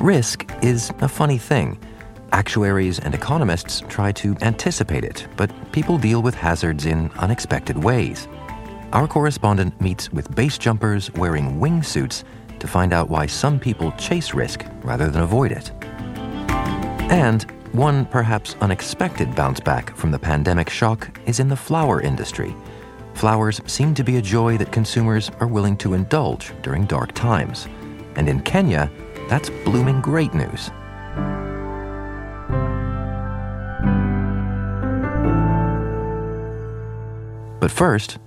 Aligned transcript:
Risk 0.00 0.50
is 0.62 0.90
a 1.00 1.08
funny 1.08 1.36
thing. 1.36 1.78
Actuaries 2.32 3.00
and 3.00 3.14
economists 3.14 3.82
try 3.90 4.12
to 4.12 4.34
anticipate 4.40 5.04
it, 5.04 5.26
but 5.36 5.50
people 5.72 5.98
deal 5.98 6.22
with 6.22 6.34
hazards 6.34 6.86
in 6.86 7.10
unexpected 7.18 7.76
ways. 7.84 8.26
Our 8.94 9.06
correspondent 9.06 9.78
meets 9.78 10.10
with 10.10 10.34
base 10.34 10.56
jumpers 10.56 11.12
wearing 11.12 11.60
wingsuits 11.60 12.24
to 12.60 12.66
find 12.66 12.94
out 12.94 13.10
why 13.10 13.26
some 13.26 13.60
people 13.60 13.92
chase 13.98 14.32
risk 14.32 14.64
rather 14.82 15.10
than 15.10 15.20
avoid 15.20 15.52
it. 15.52 15.70
And 17.10 17.42
one 17.72 18.06
perhaps 18.06 18.56
unexpected 18.62 19.34
bounce 19.34 19.60
back 19.60 19.94
from 19.94 20.12
the 20.12 20.18
pandemic 20.18 20.70
shock 20.70 21.20
is 21.26 21.40
in 21.40 21.48
the 21.48 21.56
flower 21.56 22.00
industry. 22.00 22.56
Flowers 23.12 23.60
seem 23.66 23.92
to 23.96 24.02
be 24.02 24.16
a 24.16 24.22
joy 24.22 24.56
that 24.56 24.72
consumers 24.72 25.30
are 25.40 25.46
willing 25.46 25.76
to 25.76 25.92
indulge 25.92 26.54
during 26.62 26.86
dark 26.86 27.12
times. 27.12 27.68
And 28.16 28.30
in 28.30 28.40
Kenya, 28.40 28.90
that's 29.30 29.48
blooming 29.64 30.00
great 30.00 30.34
news. 30.34 30.70
But 37.60 37.70
first, 37.70 38.18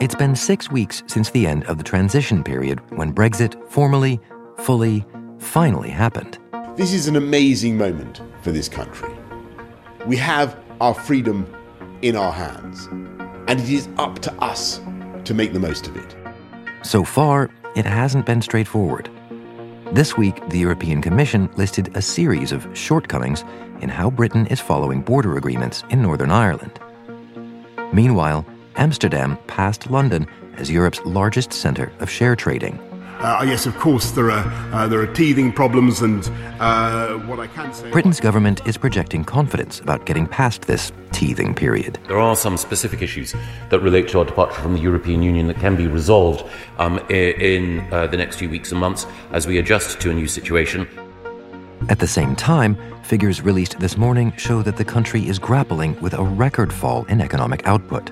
it's 0.00 0.14
been 0.14 0.34
six 0.34 0.70
weeks 0.70 1.02
since 1.08 1.28
the 1.28 1.46
end 1.46 1.64
of 1.64 1.76
the 1.76 1.84
transition 1.84 2.42
period 2.42 2.80
when 2.96 3.12
Brexit 3.12 3.68
formally, 3.68 4.18
fully, 4.56 5.04
finally 5.38 5.90
happened. 5.90 6.38
This 6.76 6.94
is 6.94 7.06
an 7.06 7.16
amazing 7.16 7.76
moment 7.76 8.22
for 8.40 8.50
this 8.50 8.68
country. 8.68 9.12
We 10.06 10.16
have 10.16 10.58
our 10.80 10.94
freedom 10.94 11.46
in 12.00 12.16
our 12.16 12.32
hands, 12.32 12.86
and 13.46 13.60
it 13.60 13.68
is 13.68 13.90
up 13.98 14.20
to 14.20 14.32
us 14.42 14.80
to 15.24 15.34
make 15.34 15.52
the 15.52 15.60
most 15.60 15.86
of 15.86 15.96
it. 15.96 16.19
So 16.82 17.04
far, 17.04 17.50
it 17.76 17.84
hasn't 17.84 18.26
been 18.26 18.42
straightforward. 18.42 19.10
This 19.92 20.16
week, 20.16 20.48
the 20.48 20.58
European 20.58 21.02
Commission 21.02 21.50
listed 21.56 21.90
a 21.94 22.02
series 22.02 22.52
of 22.52 22.66
shortcomings 22.76 23.44
in 23.80 23.88
how 23.88 24.10
Britain 24.10 24.46
is 24.46 24.60
following 24.60 25.02
border 25.02 25.36
agreements 25.36 25.84
in 25.90 26.00
Northern 26.02 26.30
Ireland. 26.30 26.78
Meanwhile, 27.92 28.46
Amsterdam 28.76 29.36
passed 29.46 29.90
London 29.90 30.26
as 30.56 30.70
Europe's 30.70 31.00
largest 31.04 31.52
centre 31.52 31.92
of 32.00 32.08
share 32.08 32.34
trading. 32.36 32.78
Uh, 33.20 33.44
yes, 33.46 33.66
of 33.66 33.76
course, 33.78 34.12
there 34.12 34.30
are 34.30 34.50
uh, 34.72 34.88
there 34.88 34.98
are 34.98 35.06
teething 35.06 35.52
problems, 35.52 36.00
and 36.00 36.26
uh, 36.58 37.18
what 37.28 37.38
I 37.38 37.48
can 37.48 37.70
say. 37.74 37.90
Britain's 37.90 38.18
government 38.18 38.66
is 38.66 38.78
projecting 38.78 39.24
confidence 39.24 39.78
about 39.78 40.06
getting 40.06 40.26
past 40.26 40.62
this 40.62 40.90
teething 41.12 41.54
period. 41.54 41.98
There 42.08 42.18
are 42.18 42.34
some 42.34 42.56
specific 42.56 43.02
issues 43.02 43.34
that 43.68 43.80
relate 43.80 44.08
to 44.08 44.20
our 44.20 44.24
departure 44.24 44.62
from 44.62 44.72
the 44.72 44.80
European 44.80 45.22
Union 45.22 45.48
that 45.48 45.58
can 45.58 45.76
be 45.76 45.86
resolved 45.86 46.50
um, 46.78 46.98
in 47.10 47.80
uh, 47.92 48.06
the 48.06 48.16
next 48.16 48.36
few 48.36 48.48
weeks 48.48 48.72
and 48.72 48.80
months 48.80 49.06
as 49.32 49.46
we 49.46 49.58
adjust 49.58 50.00
to 50.00 50.10
a 50.10 50.14
new 50.14 50.26
situation. 50.26 50.88
At 51.90 51.98
the 51.98 52.06
same 52.06 52.34
time, 52.34 52.74
figures 53.02 53.42
released 53.42 53.78
this 53.80 53.98
morning 53.98 54.32
show 54.38 54.62
that 54.62 54.78
the 54.78 54.84
country 54.84 55.28
is 55.28 55.38
grappling 55.38 56.00
with 56.00 56.14
a 56.14 56.24
record 56.24 56.72
fall 56.72 57.04
in 57.04 57.20
economic 57.20 57.66
output. 57.66 58.10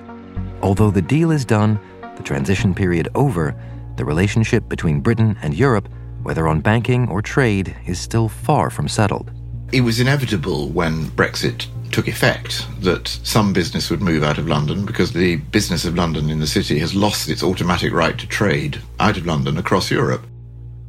Although 0.61 0.91
the 0.91 1.01
deal 1.01 1.31
is 1.31 1.45
done, 1.45 1.79
the 2.15 2.23
transition 2.23 2.75
period 2.75 3.07
over, 3.15 3.55
the 3.99 4.05
relationship 4.05 4.69
between 4.69 5.01
Britain 5.01 5.37
and 5.43 5.53
Europe, 5.53 5.89
whether 6.23 6.47
on 6.47 6.61
banking 6.61 7.09
or 7.09 7.21
trade, 7.21 7.75
is 7.85 7.99
still 7.99 8.29
far 8.29 8.69
from 8.69 8.87
settled. 8.87 9.29
It 9.73 9.81
was 9.81 9.99
inevitable 9.99 10.69
when 10.69 11.07
Brexit 11.09 11.67
took 11.91 12.07
effect 12.07 12.65
that 12.81 13.09
some 13.23 13.51
business 13.51 13.89
would 13.89 14.01
move 14.01 14.23
out 14.23 14.37
of 14.37 14.47
London 14.47 14.85
because 14.85 15.11
the 15.11 15.35
business 15.35 15.83
of 15.83 15.95
London 15.95 16.29
in 16.29 16.39
the 16.39 16.47
city 16.47 16.79
has 16.79 16.95
lost 16.95 17.29
its 17.29 17.43
automatic 17.43 17.91
right 17.91 18.17
to 18.17 18.25
trade 18.25 18.81
out 19.01 19.17
of 19.17 19.25
London 19.25 19.57
across 19.57 19.91
Europe. 19.91 20.25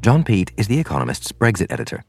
John 0.02 0.22
Peet 0.22 0.52
is 0.56 0.68
The 0.68 0.78
Economist's 0.78 1.32
Brexit 1.32 1.66
editor. 1.68 2.04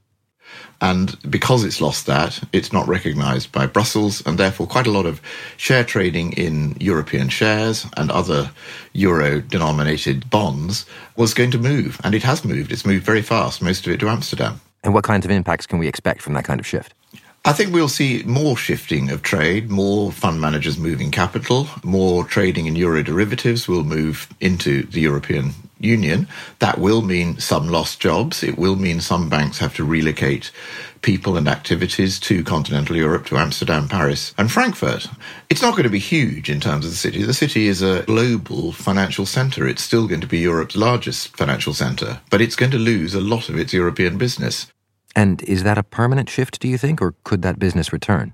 And 0.81 1.15
because 1.29 1.63
it's 1.63 1.79
lost 1.79 2.07
that, 2.07 2.41
it's 2.51 2.73
not 2.73 2.87
recognised 2.87 3.51
by 3.51 3.67
Brussels, 3.67 4.25
and 4.25 4.37
therefore 4.37 4.65
quite 4.65 4.87
a 4.87 4.91
lot 4.91 5.05
of 5.05 5.21
share 5.55 5.83
trading 5.83 6.33
in 6.33 6.75
European 6.79 7.29
shares 7.29 7.85
and 7.97 8.09
other 8.09 8.51
euro 8.93 9.41
denominated 9.41 10.29
bonds 10.31 10.87
was 11.15 11.35
going 11.35 11.51
to 11.51 11.59
move. 11.59 12.01
And 12.03 12.15
it 12.15 12.23
has 12.23 12.43
moved. 12.43 12.71
It's 12.71 12.85
moved 12.85 13.05
very 13.05 13.21
fast, 13.21 13.61
most 13.61 13.85
of 13.85 13.93
it 13.93 13.99
to 13.99 14.09
Amsterdam. 14.09 14.59
And 14.83 14.95
what 14.95 15.03
kinds 15.03 15.23
of 15.23 15.31
impacts 15.31 15.67
can 15.67 15.77
we 15.77 15.87
expect 15.87 16.23
from 16.23 16.33
that 16.33 16.45
kind 16.45 16.59
of 16.59 16.65
shift? 16.65 16.95
I 17.43 17.53
think 17.53 17.73
we'll 17.73 17.87
see 17.87 18.21
more 18.23 18.55
shifting 18.55 19.09
of 19.09 19.23
trade, 19.23 19.69
more 19.69 20.11
fund 20.11 20.39
managers 20.39 20.77
moving 20.77 21.09
capital, 21.09 21.67
more 21.83 22.23
trading 22.23 22.67
in 22.67 22.75
euro 22.75 23.01
derivatives 23.01 23.67
will 23.67 23.83
move 23.83 24.27
into 24.39 24.83
the 24.83 25.01
European 25.01 25.53
Union. 25.83 26.27
That 26.59 26.77
will 26.77 27.01
mean 27.01 27.39
some 27.39 27.67
lost 27.67 27.99
jobs. 27.99 28.43
It 28.43 28.57
will 28.57 28.75
mean 28.75 29.01
some 29.01 29.29
banks 29.29 29.59
have 29.59 29.75
to 29.75 29.83
relocate 29.83 30.51
people 31.01 31.37
and 31.37 31.47
activities 31.47 32.19
to 32.19 32.43
continental 32.43 32.95
Europe, 32.95 33.25
to 33.27 33.37
Amsterdam, 33.37 33.87
Paris, 33.87 34.33
and 34.37 34.51
Frankfurt. 34.51 35.07
It's 35.49 35.61
not 35.61 35.71
going 35.71 35.83
to 35.83 35.89
be 35.89 35.99
huge 35.99 36.49
in 36.49 36.59
terms 36.59 36.85
of 36.85 36.91
the 36.91 36.97
city. 36.97 37.23
The 37.23 37.33
city 37.33 37.67
is 37.67 37.81
a 37.81 38.03
global 38.03 38.71
financial 38.71 39.25
centre. 39.25 39.67
It's 39.67 39.81
still 39.81 40.07
going 40.07 40.21
to 40.21 40.27
be 40.27 40.39
Europe's 40.39 40.75
largest 40.75 41.35
financial 41.35 41.73
centre, 41.73 42.21
but 42.29 42.41
it's 42.41 42.55
going 42.55 42.71
to 42.71 42.77
lose 42.77 43.13
a 43.15 43.21
lot 43.21 43.49
of 43.49 43.57
its 43.57 43.73
European 43.73 44.17
business. 44.17 44.67
And 45.15 45.43
is 45.43 45.63
that 45.63 45.77
a 45.77 45.83
permanent 45.83 46.29
shift, 46.29 46.59
do 46.59 46.67
you 46.67 46.77
think, 46.77 47.01
or 47.01 47.15
could 47.23 47.41
that 47.41 47.59
business 47.59 47.91
return? 47.91 48.33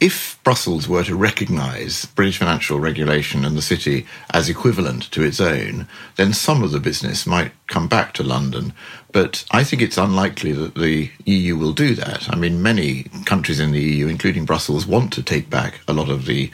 If 0.00 0.40
Brussels 0.42 0.88
were 0.88 1.04
to 1.04 1.14
recognise 1.14 2.04
British 2.04 2.38
financial 2.38 2.80
regulation 2.80 3.44
and 3.44 3.56
the 3.56 3.62
city 3.62 4.06
as 4.30 4.48
equivalent 4.48 5.10
to 5.12 5.22
its 5.22 5.40
own, 5.40 5.86
then 6.16 6.32
some 6.32 6.64
of 6.64 6.72
the 6.72 6.80
business 6.80 7.26
might 7.26 7.52
come 7.68 7.86
back 7.86 8.12
to 8.14 8.24
London. 8.24 8.72
But 9.12 9.44
I 9.52 9.62
think 9.62 9.80
it's 9.80 9.96
unlikely 9.96 10.52
that 10.52 10.74
the 10.74 11.10
EU 11.26 11.56
will 11.56 11.72
do 11.72 11.94
that. 11.94 12.28
I 12.28 12.36
mean, 12.36 12.60
many 12.60 13.04
countries 13.24 13.60
in 13.60 13.70
the 13.70 13.80
EU, 13.80 14.08
including 14.08 14.44
Brussels, 14.44 14.84
want 14.84 15.12
to 15.12 15.22
take 15.22 15.48
back 15.48 15.80
a 15.86 15.92
lot 15.92 16.08
of 16.08 16.26
the 16.26 16.50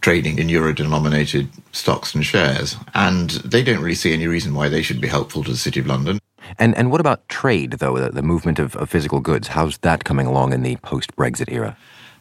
trading 0.00 0.38
in 0.38 0.48
euro 0.48 0.72
denominated 0.72 1.48
stocks 1.72 2.14
and 2.14 2.24
shares. 2.24 2.76
And 2.94 3.30
they 3.30 3.62
don't 3.62 3.82
really 3.82 3.94
see 3.94 4.14
any 4.14 4.26
reason 4.26 4.54
why 4.54 4.70
they 4.70 4.82
should 4.82 5.00
be 5.00 5.08
helpful 5.08 5.44
to 5.44 5.50
the 5.50 5.58
City 5.58 5.80
of 5.80 5.86
London. 5.86 6.18
And 6.58 6.74
and 6.76 6.90
what 6.90 7.00
about 7.00 7.28
trade, 7.28 7.72
though, 7.72 7.98
the, 7.98 8.10
the 8.10 8.22
movement 8.22 8.58
of, 8.58 8.76
of 8.76 8.90
physical 8.90 9.20
goods? 9.20 9.48
How's 9.48 9.78
that 9.78 10.04
coming 10.04 10.26
along 10.26 10.52
in 10.52 10.62
the 10.62 10.76
post 10.76 11.14
Brexit 11.16 11.52
era? 11.52 11.76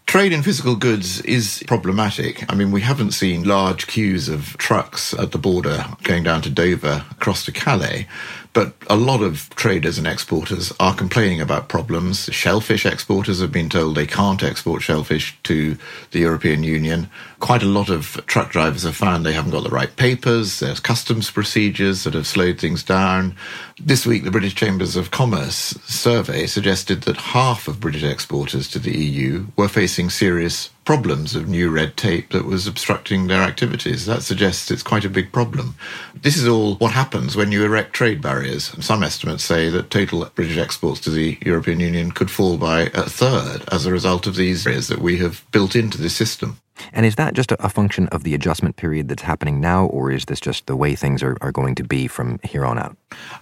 Trade 0.06 0.34
in 0.34 0.44
physical 0.44 0.76
goods 0.76 1.22
is 1.22 1.64
problematic. 1.66 2.46
I 2.52 2.56
mean, 2.56 2.72
we 2.72 2.82
haven't 2.82 3.12
seen 3.12 3.44
large 3.44 3.88
queues 3.88 4.30
of 4.30 4.56
trucks 4.58 5.14
at 5.14 5.32
the 5.32 5.40
border 5.40 5.86
going 6.04 6.24
down 6.24 6.42
to 6.44 6.50
Dover, 6.50 7.04
across 7.12 7.46
to 7.46 7.52
Calais, 7.52 8.08
but 8.54 8.74
a 8.88 8.96
lot 8.96 9.22
of 9.22 9.50
traders 9.56 9.98
and 9.98 10.06
exporters 10.06 10.72
are 10.80 10.94
complaining 10.94 11.42
about 11.42 11.70
problems. 11.70 12.30
Shellfish 12.32 12.86
exporters 12.86 13.42
have 13.42 13.52
been 13.52 13.70
told 13.70 13.96
they 13.96 14.06
can't 14.06 14.44
export 14.44 14.84
shellfish 14.84 15.36
to 15.44 15.76
the 16.12 16.20
European 16.20 16.64
Union. 16.64 17.10
Quite 17.40 17.64
a 17.64 17.68
lot 17.68 17.90
of 17.90 18.24
truck 18.28 18.52
drivers 18.52 18.84
have 18.84 18.96
found 18.96 19.26
they 19.26 19.34
haven't 19.34 19.52
got 19.52 19.64
the 19.64 19.70
right 19.70 19.94
papers. 19.96 20.60
There's 20.60 20.80
customs 20.80 21.32
procedures 21.32 22.04
that 22.04 22.14
have 22.14 22.28
slowed 22.28 22.60
things 22.60 22.84
down. 22.84 23.36
This 23.80 24.06
week, 24.06 24.24
the 24.24 24.32
British 24.32 24.54
Chambers 24.54 24.96
of 24.96 25.10
Commerce 25.10 25.76
survey 25.86 26.46
suggested 26.46 27.02
that 27.04 27.18
half 27.18 27.68
of 27.68 27.80
British 27.80 28.04
exporters 28.04 28.68
to 28.70 28.80
the 28.80 28.96
EU 28.96 29.48
were 29.56 29.68
facing 29.68 30.12
serious 30.12 30.70
problems 30.86 31.36
of 31.36 31.48
new 31.48 31.70
red 31.70 31.96
tape 31.96 32.30
that 32.32 32.46
was 32.46 32.68
obstructing 32.68 33.28
their 33.28 33.42
activities. 33.42 34.06
That 34.06 34.24
suggests 34.24 34.70
it's 34.70 34.84
quite 34.84 35.06
a 35.06 35.10
big 35.10 35.32
problem. 35.32 35.76
This 36.14 36.38
is 36.38 36.48
all 36.48 36.76
what 36.76 36.92
happens 36.92 37.36
when 37.36 37.52
you 37.52 37.64
erect 37.64 37.94
trade 37.94 38.22
barriers. 38.22 38.76
Some 38.84 39.04
estimates 39.04 39.44
say 39.44 39.70
that 39.70 39.90
total 39.90 40.26
British 40.36 40.58
exports 40.58 41.00
to 41.02 41.10
the 41.10 41.38
European 41.46 41.80
Union 41.80 42.12
could 42.12 42.32
fall 42.32 42.58
by 42.58 42.92
a 42.94 43.04
third 43.04 43.64
as 43.72 43.86
a 43.86 43.92
result 43.92 44.28
of 44.28 44.36
these 44.36 44.64
barriers 44.64 44.88
that 44.88 45.00
we 45.00 45.18
have 45.18 45.46
built 45.52 45.76
into 45.76 46.02
the 46.02 46.10
system. 46.10 46.60
And 46.92 47.06
is 47.06 47.16
that 47.16 47.34
just 47.34 47.52
a 47.52 47.70
function 47.70 48.08
of 48.08 48.24
the 48.24 48.34
adjustment 48.34 48.76
period 48.76 49.08
that's 49.08 49.24
happening 49.24 49.60
now, 49.60 49.86
or 49.86 50.12
is 50.12 50.26
this 50.26 50.40
just 50.40 50.66
the 50.68 50.76
way 50.76 50.96
things 50.96 51.24
are, 51.24 51.38
are 51.42 51.52
going 51.52 51.76
to 51.76 51.84
be 51.84 52.08
from 52.08 52.40
here 52.44 52.66
on 52.66 52.78
out? 52.78 52.98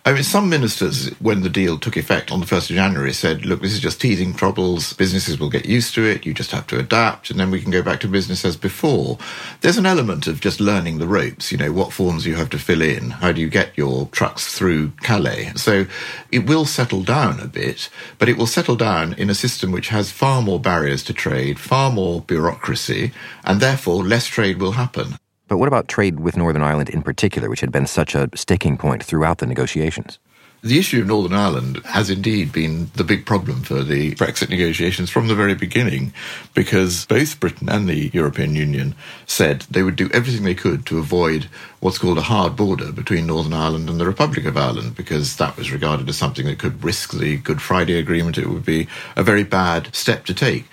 I 0.06 0.13
mean, 0.13 0.24
some 0.24 0.50
ministers, 0.50 1.10
when 1.19 1.42
the 1.42 1.50
deal 1.50 1.78
took 1.78 1.95
effect 1.95 2.31
on 2.31 2.39
the 2.42 2.45
1st 2.45 2.72
of 2.72 2.75
January, 2.75 3.13
said, 3.13 3.45
look, 3.45 3.62
this 3.62 3.72
is 3.72 3.80
just 3.80 4.01
teething 4.01 4.33
troubles. 4.33 4.94
Businesses 4.94 5.39
will 5.39 5.50
get 5.50 5.66
used 5.66 5.95
to 5.95 6.04
it. 6.04 6.25
You 6.25 6.33
just 6.33 6.51
have 6.51 6.68
to 6.68 6.80
adapt, 6.80 7.30
and 7.30 7.39
then 7.39 7.51
we 7.51 7.62
can 7.62 7.72
go 7.72 7.81
back 7.81 8.01
to 8.01 8.07
business 8.07 8.44
as 8.44 8.57
before. 8.57 9.18
There's 9.62 9.77
an 9.77 9.86
element 9.86 10.27
of 10.27 10.42
just 10.42 10.60
learning 10.60 10.98
the 10.98 11.07
ropes, 11.07 11.51
you 11.51 11.57
know, 11.57 11.72
what 11.72 11.94
forms 11.94 12.25
you 12.25 12.36
have 12.36 12.50
to 12.50 12.60
fill 12.60 12.81
in. 12.81 13.12
How 13.12 13.31
do 13.31 13.39
you 13.39 13.50
get 13.50 13.77
your 13.77 14.07
trucks 14.07 14.57
through 14.57 14.92
Calais? 15.01 15.54
So 15.56 15.86
it 16.31 16.48
will 16.48 16.66
settle 16.66 17.04
down 17.04 17.39
a 17.39 17.48
bit, 17.48 17.89
but 18.18 18.27
it 18.27 18.38
will 18.38 18.48
settle 18.48 18.75
down 18.75 19.13
in 19.13 19.30
a 19.30 19.36
system 19.36 19.72
which 19.72 19.89
has 19.89 20.12
far 20.12 20.42
more 20.42 20.60
barriers 20.60 21.04
to 21.06 21.13
trade, 21.13 21.60
far 21.60 21.92
more 21.92 22.22
bureaucracy, 22.22 23.12
and 23.44 23.60
therefore 23.60 24.04
less 24.04 24.26
trade 24.26 24.60
will 24.60 24.74
happen. 24.74 25.16
But 25.48 25.58
what 25.58 25.68
about 25.68 25.88
trade 25.88 26.22
with 26.22 26.38
Northern 26.38 26.64
Ireland 26.64 26.90
in 26.90 27.02
particular, 27.02 27.50
which 27.50 27.60
had 27.60 27.72
been 27.72 27.86
such 27.86 28.16
a 28.16 28.30
sticking 28.36 28.78
point 28.78 29.04
throughout 29.04 29.40
the 29.40 29.46
negotiations? 29.46 30.18
The 30.63 30.78
issue 30.78 31.02
of 31.02 31.08
Northern 31.08 31.34
Ireland 31.34 31.78
has 31.86 32.12
indeed 32.12 32.52
been 32.52 32.92
the 32.94 33.04
big 33.04 33.25
problem 33.25 33.63
for 33.63 33.81
the 33.81 34.13
Brexit 34.13 34.50
negotiations 34.50 35.10
from 35.10 35.28
the 35.28 35.34
very 35.34 35.56
beginning, 35.56 36.13
because 36.54 37.06
both 37.06 37.40
Britain 37.40 37.68
and 37.68 37.90
the 37.90 38.12
European 38.13 38.56
Union 38.56 38.94
said 39.25 39.62
they 39.72 39.81
would 39.81 39.96
do 39.96 40.12
everything 40.13 40.44
they 40.44 40.54
could 40.54 40.86
to 40.86 41.00
avoid 41.00 41.46
what's 41.80 41.98
called 41.98 42.19
a 42.19 42.30
hard 42.30 42.56
border 42.56 42.92
between 42.92 43.25
Northern 43.25 43.54
Ireland 43.54 43.90
and 43.90 44.00
the 44.00 44.06
Republic 44.06 44.46
of 44.46 44.56
Ireland, 44.56 44.96
because 44.96 45.38
that 45.38 45.58
was 45.58 45.72
regarded 45.72 46.08
as 46.10 46.18
something 46.18 46.46
that 46.46 46.60
could 46.60 46.84
risk 46.84 47.13
the 47.13 47.38
Good 47.38 47.60
Friday 47.60 47.98
Agreement. 47.98 48.38
It 48.38 48.48
would 48.48 48.63
be 48.63 48.88
a 49.16 49.24
very 49.24 49.44
bad 49.44 49.96
step 49.96 50.25
to 50.25 50.34
take. 50.36 50.66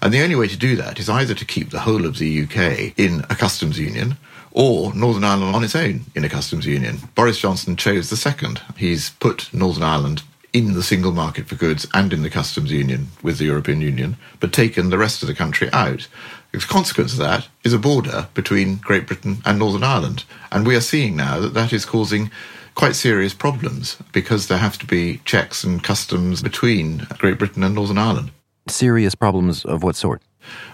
And 0.00 0.14
the 0.14 0.22
only 0.22 0.36
way 0.36 0.48
to 0.48 0.56
do 0.56 0.74
that 0.76 0.98
is 0.98 1.10
either 1.10 1.34
to 1.34 1.44
keep 1.44 1.68
the 1.68 1.80
whole 1.80 2.06
of 2.06 2.16
the 2.16 2.44
UK 2.44 2.98
in 2.98 3.26
a 3.28 3.34
customs 3.34 3.78
union 3.78 4.16
or 4.54 4.94
Northern 4.94 5.24
Ireland 5.24 5.54
on 5.54 5.64
its 5.64 5.76
own 5.76 6.06
in 6.14 6.24
a 6.24 6.28
customs 6.28 6.64
union. 6.64 6.98
Boris 7.14 7.38
Johnson 7.38 7.76
chose 7.76 8.08
the 8.08 8.16
second. 8.16 8.62
He's 8.76 9.10
put 9.10 9.52
Northern 9.52 9.82
Ireland 9.82 10.22
in 10.54 10.74
the 10.74 10.82
single 10.82 11.12
market 11.12 11.46
for 11.46 11.56
goods 11.56 11.86
and 11.92 12.12
in 12.12 12.22
the 12.22 12.30
customs 12.30 12.70
union 12.70 13.08
with 13.22 13.38
the 13.38 13.44
European 13.44 13.80
Union, 13.80 14.16
but 14.38 14.52
taken 14.52 14.88
the 14.88 14.98
rest 14.98 15.20
of 15.20 15.26
the 15.26 15.34
country 15.34 15.68
out. 15.72 16.06
The 16.52 16.60
consequence 16.60 17.12
of 17.12 17.18
that 17.18 17.48
is 17.64 17.72
a 17.72 17.78
border 17.78 18.28
between 18.34 18.76
Great 18.76 19.08
Britain 19.08 19.38
and 19.44 19.58
Northern 19.58 19.82
Ireland. 19.82 20.24
And 20.52 20.64
we 20.64 20.76
are 20.76 20.80
seeing 20.80 21.16
now 21.16 21.40
that 21.40 21.54
that 21.54 21.72
is 21.72 21.84
causing 21.84 22.30
quite 22.76 22.94
serious 22.94 23.34
problems 23.34 23.96
because 24.12 24.46
there 24.46 24.58
have 24.58 24.78
to 24.78 24.86
be 24.86 25.20
checks 25.24 25.64
and 25.64 25.82
customs 25.82 26.40
between 26.40 27.08
Great 27.18 27.38
Britain 27.38 27.64
and 27.64 27.74
Northern 27.74 27.98
Ireland. 27.98 28.30
Serious 28.68 29.16
problems 29.16 29.64
of 29.64 29.82
what 29.82 29.96
sort? 29.96 30.22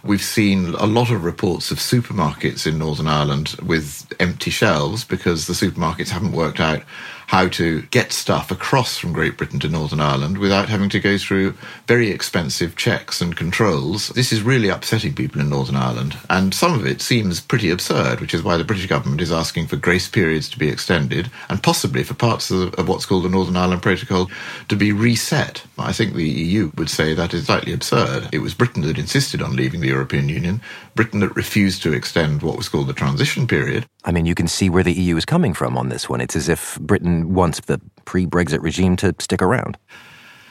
We've 0.03 0.23
seen 0.23 0.75
a 0.75 0.87
lot 0.87 1.11
of 1.11 1.25
reports 1.25 1.71
of 1.71 1.79
supermarkets 1.79 2.67
in 2.67 2.79
Northern 2.79 3.07
Ireland 3.07 3.57
with 3.63 4.13
empty 4.19 4.51
shelves 4.51 5.05
because 5.05 5.47
the 5.47 5.53
supermarkets 5.53 6.09
haven't 6.09 6.33
worked 6.33 6.61
out 6.61 6.83
how 7.31 7.47
to 7.47 7.83
get 7.93 8.11
stuff 8.11 8.51
across 8.51 8.99
from 8.99 9.13
Great 9.13 9.37
Britain 9.37 9.61
to 9.61 9.69
Northern 9.69 10.01
Ireland 10.01 10.39
without 10.39 10.69
having 10.69 10.89
to 10.89 10.99
go 10.99 11.17
through 11.17 11.55
very 11.87 12.11
expensive 12.11 12.75
checks 12.75 13.21
and 13.21 13.37
controls. 13.37 14.09
This 14.09 14.33
is 14.33 14.43
really 14.43 14.69
upsetting 14.69 15.15
people 15.15 15.41
in 15.41 15.49
Northern 15.49 15.77
Ireland, 15.77 16.19
and 16.29 16.53
some 16.53 16.75
of 16.75 16.85
it 16.85 17.01
seems 17.01 17.41
pretty 17.41 17.71
absurd, 17.71 18.21
which 18.21 18.35
is 18.35 18.43
why 18.43 18.57
the 18.57 18.65
British 18.65 18.89
government 18.89 19.21
is 19.21 19.31
asking 19.31 19.69
for 19.69 19.77
grace 19.77 20.09
periods 20.09 20.49
to 20.49 20.59
be 20.59 20.69
extended 20.69 21.31
and 21.49 21.63
possibly 21.63 22.03
for 22.03 22.15
parts 22.15 22.51
of, 22.51 22.75
of 22.75 22.89
what's 22.89 23.07
called 23.07 23.23
the 23.23 23.29
Northern 23.29 23.57
Ireland 23.57 23.83
Protocol 23.83 24.29
to 24.69 24.75
be 24.75 24.91
reset. 24.91 25.63
I 25.79 25.93
think 25.93 26.15
the 26.15 26.29
EU 26.29 26.73
would 26.75 26.91
say 26.91 27.15
that 27.15 27.33
is 27.33 27.47
slightly 27.47 27.73
absurd. 27.73 28.31
It 28.33 28.41
was 28.41 28.55
Britain 28.55 28.83
that 28.83 28.99
insisted 28.99 29.41
on 29.41 29.55
leaving 29.55 29.83
the 29.83 29.87
European 29.87 30.29
Union, 30.29 30.61
Britain 30.97 31.21
that 31.21 31.37
refused 31.37 31.85
to 31.85 31.93
extend 31.93 32.43
what 32.43 32.57
was 32.57 32.69
called 32.69 32.89
the 32.89 32.93
transition 32.93 33.47
period. 33.47 33.87
I 34.05 34.13
mean, 34.13 34.27
you 34.27 34.35
can 34.35 34.49
see 34.49 34.69
where 34.69 34.83
the 34.83 34.93
EU 34.93 35.17
is 35.17 35.25
coming 35.25 35.55
from 35.55 35.77
on 35.77 35.91
this 35.91 36.09
one. 36.09 36.21
It's 36.21 36.35
as 36.35 36.49
if 36.49 36.79
Britain 36.81 37.20
wants 37.27 37.61
the 37.61 37.81
pre 38.05 38.27
Brexit 38.27 38.63
regime 38.63 38.97
to 38.97 39.15
stick 39.19 39.43
around. 39.43 39.79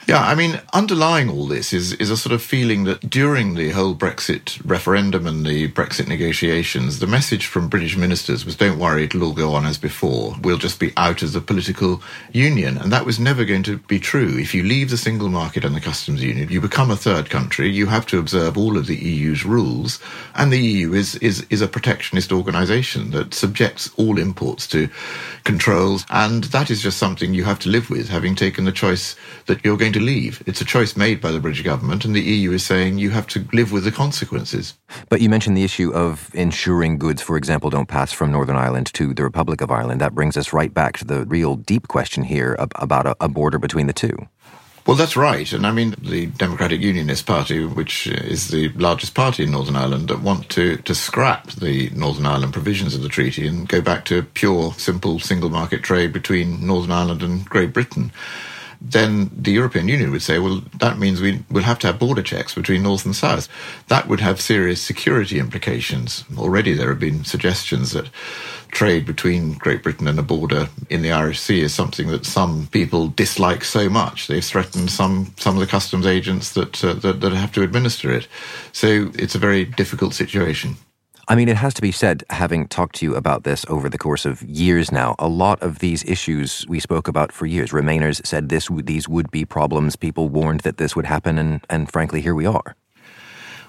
Yeah, 0.10 0.22
I 0.22 0.34
mean, 0.34 0.60
underlying 0.74 1.30
all 1.30 1.46
this 1.46 1.72
is, 1.72 1.94
is 1.94 2.10
a 2.10 2.18
sort 2.18 2.34
of 2.34 2.42
feeling 2.42 2.86
that 2.86 3.12
during 3.12 3.54
the 3.54 3.70
whole 3.70 3.94
Brexit 3.94 4.60
referendum 4.66 5.28
and 5.28 5.46
the 5.46 5.72
Brexit 5.72 6.08
negotiations, 6.08 6.98
the 6.98 7.06
message 7.06 7.46
from 7.46 7.70
British 7.70 7.96
ministers 7.96 8.44
was 8.44 8.56
don't 8.56 8.80
worry, 8.80 9.04
it'll 9.04 9.24
all 9.24 9.34
go 9.34 9.54
on 9.54 9.68
as 9.68 9.78
before. 9.78 10.36
We'll 10.42 10.58
just 10.58 10.80
be 10.80 10.94
out 10.98 11.22
of 11.22 11.34
the 11.34 11.42
political 11.42 12.02
union. 12.32 12.80
And 12.80 12.92
that 12.92 13.06
was 13.06 13.20
never 13.20 13.46
going 13.46 13.62
to 13.62 13.78
be 13.78 14.00
true. 14.00 14.36
If 14.36 14.56
you 14.56 14.64
leave 14.64 14.90
the 14.90 14.98
single 14.98 15.30
market 15.30 15.64
and 15.64 15.76
the 15.76 15.80
customs 15.80 16.24
union, 16.24 16.50
you 16.50 16.60
become 16.60 16.90
a 16.90 16.96
third 16.96 17.30
country, 17.30 17.70
you 17.70 17.86
have 17.86 18.08
to 18.08 18.18
observe 18.18 18.58
all 18.58 18.80
of 18.80 18.88
the 18.88 18.96
EU's 18.96 19.46
rules. 19.46 20.00
And 20.34 20.52
the 20.52 20.58
EU 20.58 20.94
is, 20.94 21.18
is, 21.18 21.46
is 21.52 21.62
a 21.62 21.68
protectionist 21.68 22.32
organisation 22.32 23.12
that 23.12 23.36
subjects 23.36 23.92
all 23.96 24.18
imports 24.18 24.66
to 24.70 24.90
controls. 25.44 26.04
And 26.10 26.46
that 26.46 26.72
is 26.72 26.82
just 26.82 26.98
something 26.98 27.36
you 27.36 27.44
have 27.44 27.60
to 27.60 27.70
live 27.70 27.92
with, 27.92 28.10
having 28.10 28.34
taken 28.34 28.66
the 28.66 28.72
choice 28.72 29.16
that 29.46 29.64
you're 29.64 29.78
going 29.78 29.94
to 29.94 29.99
leave. 30.00 30.44
It's 30.46 30.62
a 30.62 30.66
choice 30.66 30.96
made 30.96 31.22
by 31.22 31.32
the 31.32 31.40
British 31.40 31.64
government, 31.64 32.06
and 32.06 32.16
the 32.16 32.22
EU 32.22 32.52
is 32.52 32.66
saying 32.66 32.98
you 32.98 33.12
have 33.12 33.28
to 33.28 33.46
live 33.54 33.72
with 33.72 33.84
the 33.84 33.92
consequences. 33.92 34.74
But 35.10 35.22
you 35.22 35.30
mentioned 35.30 35.56
the 35.56 35.64
issue 35.64 35.92
of 35.94 36.30
ensuring 36.34 36.98
goods, 36.98 37.22
for 37.22 37.38
example, 37.38 37.70
don't 37.70 37.88
pass 37.88 38.12
from 38.12 38.32
Northern 38.32 38.56
Ireland 38.56 38.94
to 38.94 39.14
the 39.14 39.24
Republic 39.24 39.62
of 39.62 39.72
Ireland. 39.72 40.02
That 40.02 40.16
brings 40.16 40.38
us 40.38 40.54
right 40.54 40.74
back 40.74 40.98
to 40.98 41.06
the 41.06 41.26
real 41.26 41.56
deep 41.56 41.88
question 41.88 42.24
here 42.24 42.56
about 42.60 43.16
a, 43.20 43.30
border 43.30 43.60
between 43.60 43.86
the 43.86 43.94
two. 43.94 44.28
Well, 44.88 44.98
that's 44.98 45.16
right. 45.16 45.54
And 45.54 45.68
I 45.68 45.72
mean, 45.72 45.94
the 46.02 46.26
Democratic 46.26 46.82
Unionist 46.82 47.28
Party, 47.28 47.64
which 47.64 48.08
is 48.08 48.48
the 48.48 48.70
largest 48.70 49.14
party 49.14 49.44
in 49.44 49.52
Northern 49.52 49.76
Ireland, 49.76 50.08
that 50.08 50.22
want 50.22 50.50
to, 50.50 50.78
to 50.78 50.96
scrap 50.96 51.52
the 51.52 51.92
Northern 51.92 52.26
Ireland 52.26 52.54
provisions 52.54 52.96
of 52.96 53.04
the 53.04 53.10
treaty 53.10 53.46
and 53.46 53.68
go 53.68 53.82
back 53.82 54.06
to 54.06 54.24
pure, 54.24 54.74
simple 54.74 55.20
single 55.20 55.52
market 55.52 55.84
trade 55.84 56.12
between 56.12 56.66
Northern 56.66 56.92
Ireland 56.92 57.22
and 57.22 57.46
Great 57.46 57.72
Britain 57.72 58.12
then 58.82 59.30
the 59.36 59.52
European 59.52 59.88
Union 59.90 60.12
would 60.12 60.22
say, 60.22 60.40
well, 60.40 60.62
that 60.80 60.98
means 60.98 61.20
we 61.20 61.44
will 61.52 61.64
have 61.64 61.80
to 61.80 61.88
have 61.88 62.00
border 62.00 62.22
checks 62.22 62.56
between 62.56 62.84
North 62.84 63.06
and 63.06 63.16
South. 63.16 63.50
That 63.88 64.08
would 64.08 64.22
have 64.22 64.40
serious 64.40 64.82
security 64.82 65.38
implications. 65.38 66.24
Already 66.38 66.74
there 66.74 66.90
have 66.90 67.00
been 67.00 67.26
suggestions 67.26 67.92
that 67.92 68.10
trade 68.72 69.06
between 69.06 69.54
Great 69.54 69.84
Britain 69.84 70.08
and 70.08 70.20
a 70.20 70.24
border 70.24 70.70
in 70.90 71.02
the 71.02 71.12
Irish 71.12 71.40
Sea 71.40 71.62
is 71.62 71.74
something 71.74 72.08
that 72.08 72.26
some 72.26 72.68
people 72.68 73.08
dislike 73.10 73.64
so 73.64 73.90
much. 73.90 74.28
They've 74.28 74.44
threatened 74.44 74.92
some, 74.92 75.34
some 75.38 75.56
of 75.56 75.60
the 75.60 75.68
customs 75.68 76.06
agents 76.06 76.54
that, 76.54 76.84
uh, 76.84 76.94
that, 76.94 77.20
that 77.20 77.34
have 77.34 77.52
to 77.54 77.64
administer 77.64 78.12
it. 78.12 78.28
So 78.72 79.12
it's 79.16 79.36
a 79.36 79.40
very 79.40 79.66
difficult 79.66 80.14
situation. 80.14 80.78
I 81.32 81.36
mean, 81.36 81.48
it 81.48 81.58
has 81.58 81.76
to 81.76 81.82
be 81.84 81.92
said, 81.92 82.24
having 82.32 82.68
talked 82.68 82.96
to 82.96 83.06
you 83.06 83.16
about 83.16 83.44
this 83.44 83.64
over 83.70 83.88
the 83.88 84.00
course 84.00 84.26
of 84.26 84.42
years 84.42 84.92
now, 84.92 85.14
a 85.20 85.28
lot 85.28 85.62
of 85.62 85.78
these 85.78 86.04
issues 86.06 86.66
we 86.68 86.80
spoke 86.80 87.08
about 87.08 87.32
for 87.32 87.46
years. 87.46 87.70
Remainers 87.70 88.26
said 88.26 88.50
this, 88.50 88.68
these 88.68 89.08
would 89.08 89.30
be 89.30 89.46
problems. 89.46 89.96
People 89.96 90.28
warned 90.28 90.62
that 90.62 90.78
this 90.78 90.96
would 90.96 91.06
happen, 91.06 91.38
and, 91.38 91.64
and 91.70 91.92
frankly, 91.92 92.22
here 92.22 92.34
we 92.34 92.48
are. 92.48 92.76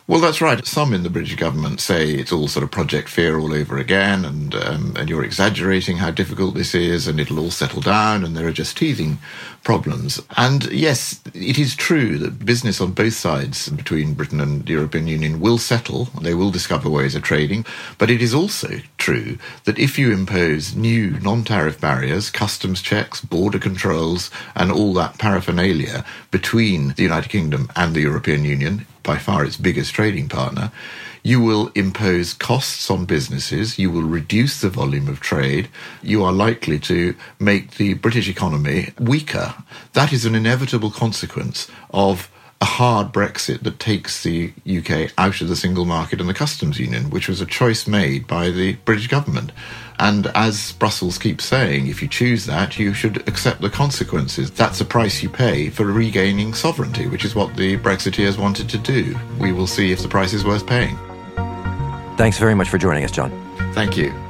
Well, 0.06 0.20
that's 0.20 0.40
right. 0.40 0.66
Some 0.66 0.92
in 0.92 1.04
the 1.04 1.10
British 1.10 1.36
government 1.36 1.80
say 1.80 2.10
it's 2.10 2.32
all 2.32 2.48
sort 2.48 2.64
of 2.64 2.70
Project 2.72 3.08
Fear 3.08 3.38
all 3.38 3.54
over 3.54 3.78
again, 3.78 4.24
and 4.24 4.54
um, 4.56 4.94
and 4.96 5.08
you're 5.08 5.24
exaggerating 5.24 5.98
how 5.98 6.10
difficult 6.10 6.54
this 6.54 6.74
is, 6.74 7.06
and 7.06 7.20
it'll 7.20 7.38
all 7.38 7.52
settle 7.52 7.80
down, 7.80 8.24
and 8.24 8.36
there 8.36 8.48
are 8.48 8.52
just 8.52 8.76
teething 8.76 9.18
problems. 9.62 10.20
And 10.36 10.70
yes, 10.72 11.20
it 11.32 11.58
is 11.58 11.76
true 11.76 12.18
that 12.18 12.44
business 12.44 12.80
on 12.80 12.92
both 12.92 13.14
sides 13.14 13.68
between 13.68 14.14
Britain 14.14 14.40
and 14.40 14.66
the 14.66 14.72
European 14.72 15.06
Union 15.06 15.40
will 15.40 15.58
settle. 15.58 16.06
They 16.20 16.34
will 16.34 16.50
discover 16.50 16.90
ways 16.90 17.14
of 17.14 17.22
trading. 17.22 17.64
But 17.96 18.10
it 18.10 18.20
is 18.20 18.34
also 18.34 18.80
true 19.10 19.36
that 19.64 19.78
if 19.78 19.98
you 19.98 20.12
impose 20.12 20.76
new 20.76 21.18
non-tariff 21.18 21.80
barriers, 21.80 22.30
customs 22.30 22.80
checks, 22.80 23.20
border 23.20 23.58
controls, 23.58 24.30
and 24.54 24.70
all 24.70 24.94
that 24.94 25.18
paraphernalia 25.18 26.04
between 26.30 26.92
the 26.94 27.02
United 27.02 27.28
Kingdom 27.28 27.68
and 27.74 27.92
the 27.92 28.02
European 28.02 28.44
Union, 28.44 28.86
by 29.02 29.18
far 29.18 29.44
its 29.44 29.56
biggest 29.56 29.92
trading 29.92 30.28
partner, 30.28 30.70
you 31.24 31.40
will 31.40 31.72
impose 31.74 32.34
costs 32.34 32.88
on 32.88 33.04
businesses, 33.04 33.80
you 33.80 33.90
will 33.90 34.02
reduce 34.18 34.60
the 34.60 34.70
volume 34.70 35.08
of 35.08 35.18
trade, 35.18 35.68
you 36.02 36.22
are 36.22 36.32
likely 36.32 36.78
to 36.78 37.16
make 37.40 37.72
the 37.78 37.94
British 37.94 38.28
economy 38.28 38.92
weaker. 39.00 39.54
That 39.94 40.12
is 40.12 40.24
an 40.24 40.36
inevitable 40.36 40.92
consequence 40.92 41.68
of 41.92 42.30
a 42.60 42.66
hard 42.66 43.12
Brexit 43.12 43.62
that 43.62 43.78
takes 43.78 44.22
the 44.22 44.52
UK 44.68 45.12
out 45.16 45.40
of 45.40 45.48
the 45.48 45.56
single 45.56 45.86
market 45.86 46.20
and 46.20 46.28
the 46.28 46.34
customs 46.34 46.78
union, 46.78 47.08
which 47.08 47.28
was 47.28 47.40
a 47.40 47.46
choice 47.46 47.86
made 47.86 48.26
by 48.26 48.50
the 48.50 48.74
British 48.84 49.08
government. 49.08 49.50
And 49.98 50.26
as 50.28 50.72
Brussels 50.72 51.18
keeps 51.18 51.44
saying, 51.44 51.86
if 51.86 52.02
you 52.02 52.08
choose 52.08 52.46
that, 52.46 52.78
you 52.78 52.92
should 52.92 53.26
accept 53.28 53.60
the 53.60 53.70
consequences. 53.70 54.50
That's 54.50 54.80
a 54.80 54.84
price 54.84 55.22
you 55.22 55.30
pay 55.30 55.70
for 55.70 55.86
regaining 55.86 56.54
sovereignty, 56.54 57.06
which 57.06 57.24
is 57.24 57.34
what 57.34 57.56
the 57.56 57.78
Brexiteers 57.78 58.38
wanted 58.38 58.68
to 58.70 58.78
do. 58.78 59.18
We 59.38 59.52
will 59.52 59.66
see 59.66 59.92
if 59.92 60.02
the 60.02 60.08
price 60.08 60.32
is 60.32 60.44
worth 60.44 60.66
paying. 60.66 60.96
Thanks 62.16 62.38
very 62.38 62.54
much 62.54 62.68
for 62.68 62.76
joining 62.76 63.04
us, 63.04 63.10
John. 63.10 63.30
Thank 63.72 63.96
you. 63.96 64.29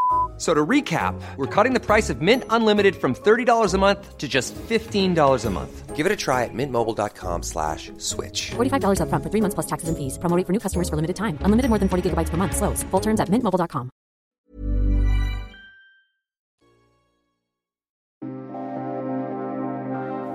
So 0.41 0.55
to 0.55 0.65
recap, 0.65 1.13
we're 1.37 1.45
cutting 1.45 1.73
the 1.73 1.79
price 1.79 2.09
of 2.09 2.19
Mint 2.19 2.45
Unlimited 2.49 2.95
from 2.95 3.13
$30 3.13 3.75
a 3.75 3.77
month 3.77 4.17
to 4.17 4.27
just 4.27 4.55
$15 4.55 5.45
a 5.45 5.49
month. 5.51 5.95
Give 5.95 6.07
it 6.07 6.11
a 6.11 6.15
try 6.15 6.45
at 6.45 6.49
mintmobile.com 6.51 7.43
slash 7.43 7.91
switch. 7.99 8.49
$45 8.49 9.01
upfront 9.01 9.21
for 9.21 9.29
three 9.29 9.41
months 9.41 9.53
plus 9.53 9.67
taxes 9.67 9.89
and 9.89 9.95
fees. 9.95 10.17
Promo 10.17 10.35
rate 10.35 10.47
for 10.47 10.53
new 10.53 10.59
customers 10.59 10.89
for 10.89 10.95
limited 10.95 11.15
time. 11.15 11.37
Unlimited 11.45 11.69
more 11.69 11.77
than 11.77 11.89
40 11.89 12.09
gigabytes 12.09 12.31
per 12.31 12.37
month. 12.37 12.57
Slows. 12.57 12.81
Full 12.89 13.01
terms 13.01 13.19
at 13.19 13.29
mintmobile.com. 13.29 13.91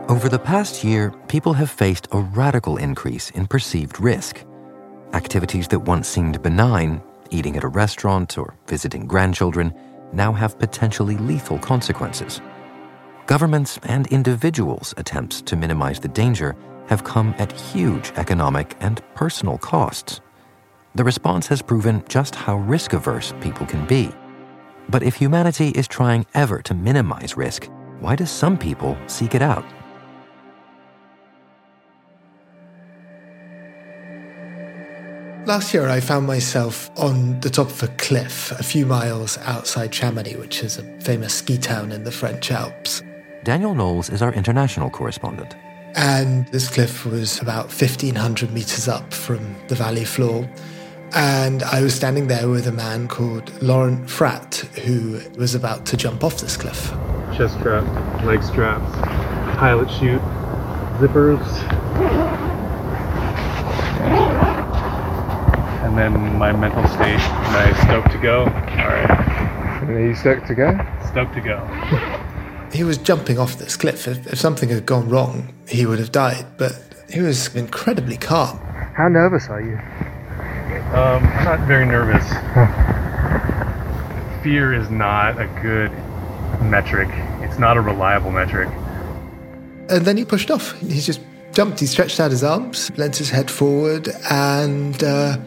Over 0.08 0.28
the 0.28 0.38
past 0.38 0.84
year, 0.84 1.10
people 1.26 1.52
have 1.54 1.68
faced 1.68 2.06
a 2.12 2.20
radical 2.20 2.76
increase 2.76 3.30
in 3.30 3.48
perceived 3.48 3.98
risk. 3.98 4.44
Activities 5.14 5.66
that 5.68 5.80
once 5.80 6.06
seemed 6.06 6.40
benign, 6.44 7.02
eating 7.30 7.56
at 7.56 7.64
a 7.64 7.68
restaurant 7.68 8.38
or 8.38 8.54
visiting 8.68 9.08
grandchildren, 9.08 9.74
now 10.12 10.32
have 10.32 10.58
potentially 10.58 11.16
lethal 11.16 11.58
consequences. 11.58 12.40
Governments 13.26 13.78
and 13.84 14.06
individuals' 14.08 14.94
attempts 14.96 15.42
to 15.42 15.56
minimize 15.56 15.98
the 15.98 16.08
danger 16.08 16.54
have 16.88 17.04
come 17.04 17.34
at 17.38 17.52
huge 17.52 18.12
economic 18.16 18.76
and 18.80 19.02
personal 19.14 19.58
costs. 19.58 20.20
The 20.94 21.04
response 21.04 21.46
has 21.48 21.60
proven 21.60 22.04
just 22.08 22.34
how 22.34 22.56
risk 22.56 22.92
averse 22.92 23.34
people 23.40 23.66
can 23.66 23.84
be. 23.86 24.10
But 24.88 25.02
if 25.02 25.16
humanity 25.16 25.70
is 25.70 25.88
trying 25.88 26.24
ever 26.34 26.62
to 26.62 26.74
minimize 26.74 27.36
risk, 27.36 27.68
why 28.00 28.14
do 28.14 28.24
some 28.24 28.56
people 28.56 28.96
seek 29.06 29.34
it 29.34 29.42
out? 29.42 29.64
Last 35.46 35.72
year, 35.72 35.88
I 35.88 36.00
found 36.00 36.26
myself 36.26 36.90
on 36.98 37.38
the 37.38 37.50
top 37.50 37.68
of 37.68 37.80
a 37.84 37.88
cliff 37.98 38.50
a 38.58 38.64
few 38.64 38.84
miles 38.84 39.38
outside 39.38 39.92
Chamonix, 39.92 40.34
which 40.34 40.64
is 40.64 40.76
a 40.76 40.82
famous 40.98 41.34
ski 41.34 41.56
town 41.56 41.92
in 41.92 42.02
the 42.02 42.10
French 42.10 42.50
Alps. 42.50 43.00
Daniel 43.44 43.72
Knowles 43.72 44.10
is 44.10 44.22
our 44.22 44.32
international 44.32 44.90
correspondent. 44.90 45.54
And 45.94 46.48
this 46.48 46.68
cliff 46.68 47.06
was 47.06 47.40
about 47.40 47.66
1,500 47.66 48.50
meters 48.52 48.88
up 48.88 49.14
from 49.14 49.54
the 49.68 49.76
valley 49.76 50.04
floor. 50.04 50.50
And 51.12 51.62
I 51.62 51.80
was 51.80 51.94
standing 51.94 52.26
there 52.26 52.48
with 52.48 52.66
a 52.66 52.72
man 52.72 53.06
called 53.06 53.52
Laurent 53.62 54.04
Fratt, 54.08 54.56
who 54.80 55.20
was 55.38 55.54
about 55.54 55.86
to 55.86 55.96
jump 55.96 56.24
off 56.24 56.38
this 56.40 56.56
cliff. 56.56 56.90
Chest 57.36 57.54
strap, 57.60 57.84
leg 58.24 58.42
straps, 58.42 58.90
pilot 59.56 59.88
chute, 59.92 60.20
zippers. 60.98 62.35
And 65.96 66.14
then 66.14 66.38
my 66.38 66.52
mental 66.52 66.86
state, 66.88 67.18
am 67.18 67.56
I 67.56 67.72
stoked 67.84 68.10
to 68.10 68.18
go? 68.18 68.40
All 68.40 68.50
right. 68.50 69.82
Are 69.88 70.06
you 70.06 70.14
stoked 70.14 70.46
to 70.48 70.54
go? 70.54 70.78
Stoked 71.08 71.32
to 71.32 71.40
go. 71.40 71.66
He 72.70 72.84
was 72.84 72.98
jumping 72.98 73.38
off 73.38 73.56
this 73.56 73.78
cliff. 73.78 74.06
If, 74.06 74.26
if 74.26 74.38
something 74.38 74.68
had 74.68 74.84
gone 74.84 75.08
wrong, 75.08 75.54
he 75.66 75.86
would 75.86 75.98
have 75.98 76.12
died. 76.12 76.44
But 76.58 76.78
he 77.08 77.22
was 77.22 77.54
incredibly 77.56 78.18
calm. 78.18 78.58
How 78.94 79.08
nervous 79.08 79.48
are 79.48 79.62
you? 79.62 79.78
Um, 80.94 81.24
I'm 81.24 81.44
not 81.44 81.60
very 81.66 81.86
nervous. 81.86 82.28
Fear 84.42 84.74
is 84.74 84.90
not 84.90 85.40
a 85.40 85.46
good 85.62 85.90
metric. 86.62 87.08
It's 87.40 87.58
not 87.58 87.78
a 87.78 87.80
reliable 87.80 88.32
metric. 88.32 88.68
And 89.88 90.04
then 90.04 90.18
he 90.18 90.26
pushed 90.26 90.50
off. 90.50 90.78
He 90.78 91.00
just 91.00 91.20
jumped. 91.54 91.80
He 91.80 91.86
stretched 91.86 92.20
out 92.20 92.32
his 92.32 92.44
arms, 92.44 92.90
leant 92.98 93.16
his 93.16 93.30
head 93.30 93.50
forward, 93.50 94.10
and 94.30 95.02
uh, 95.02 95.38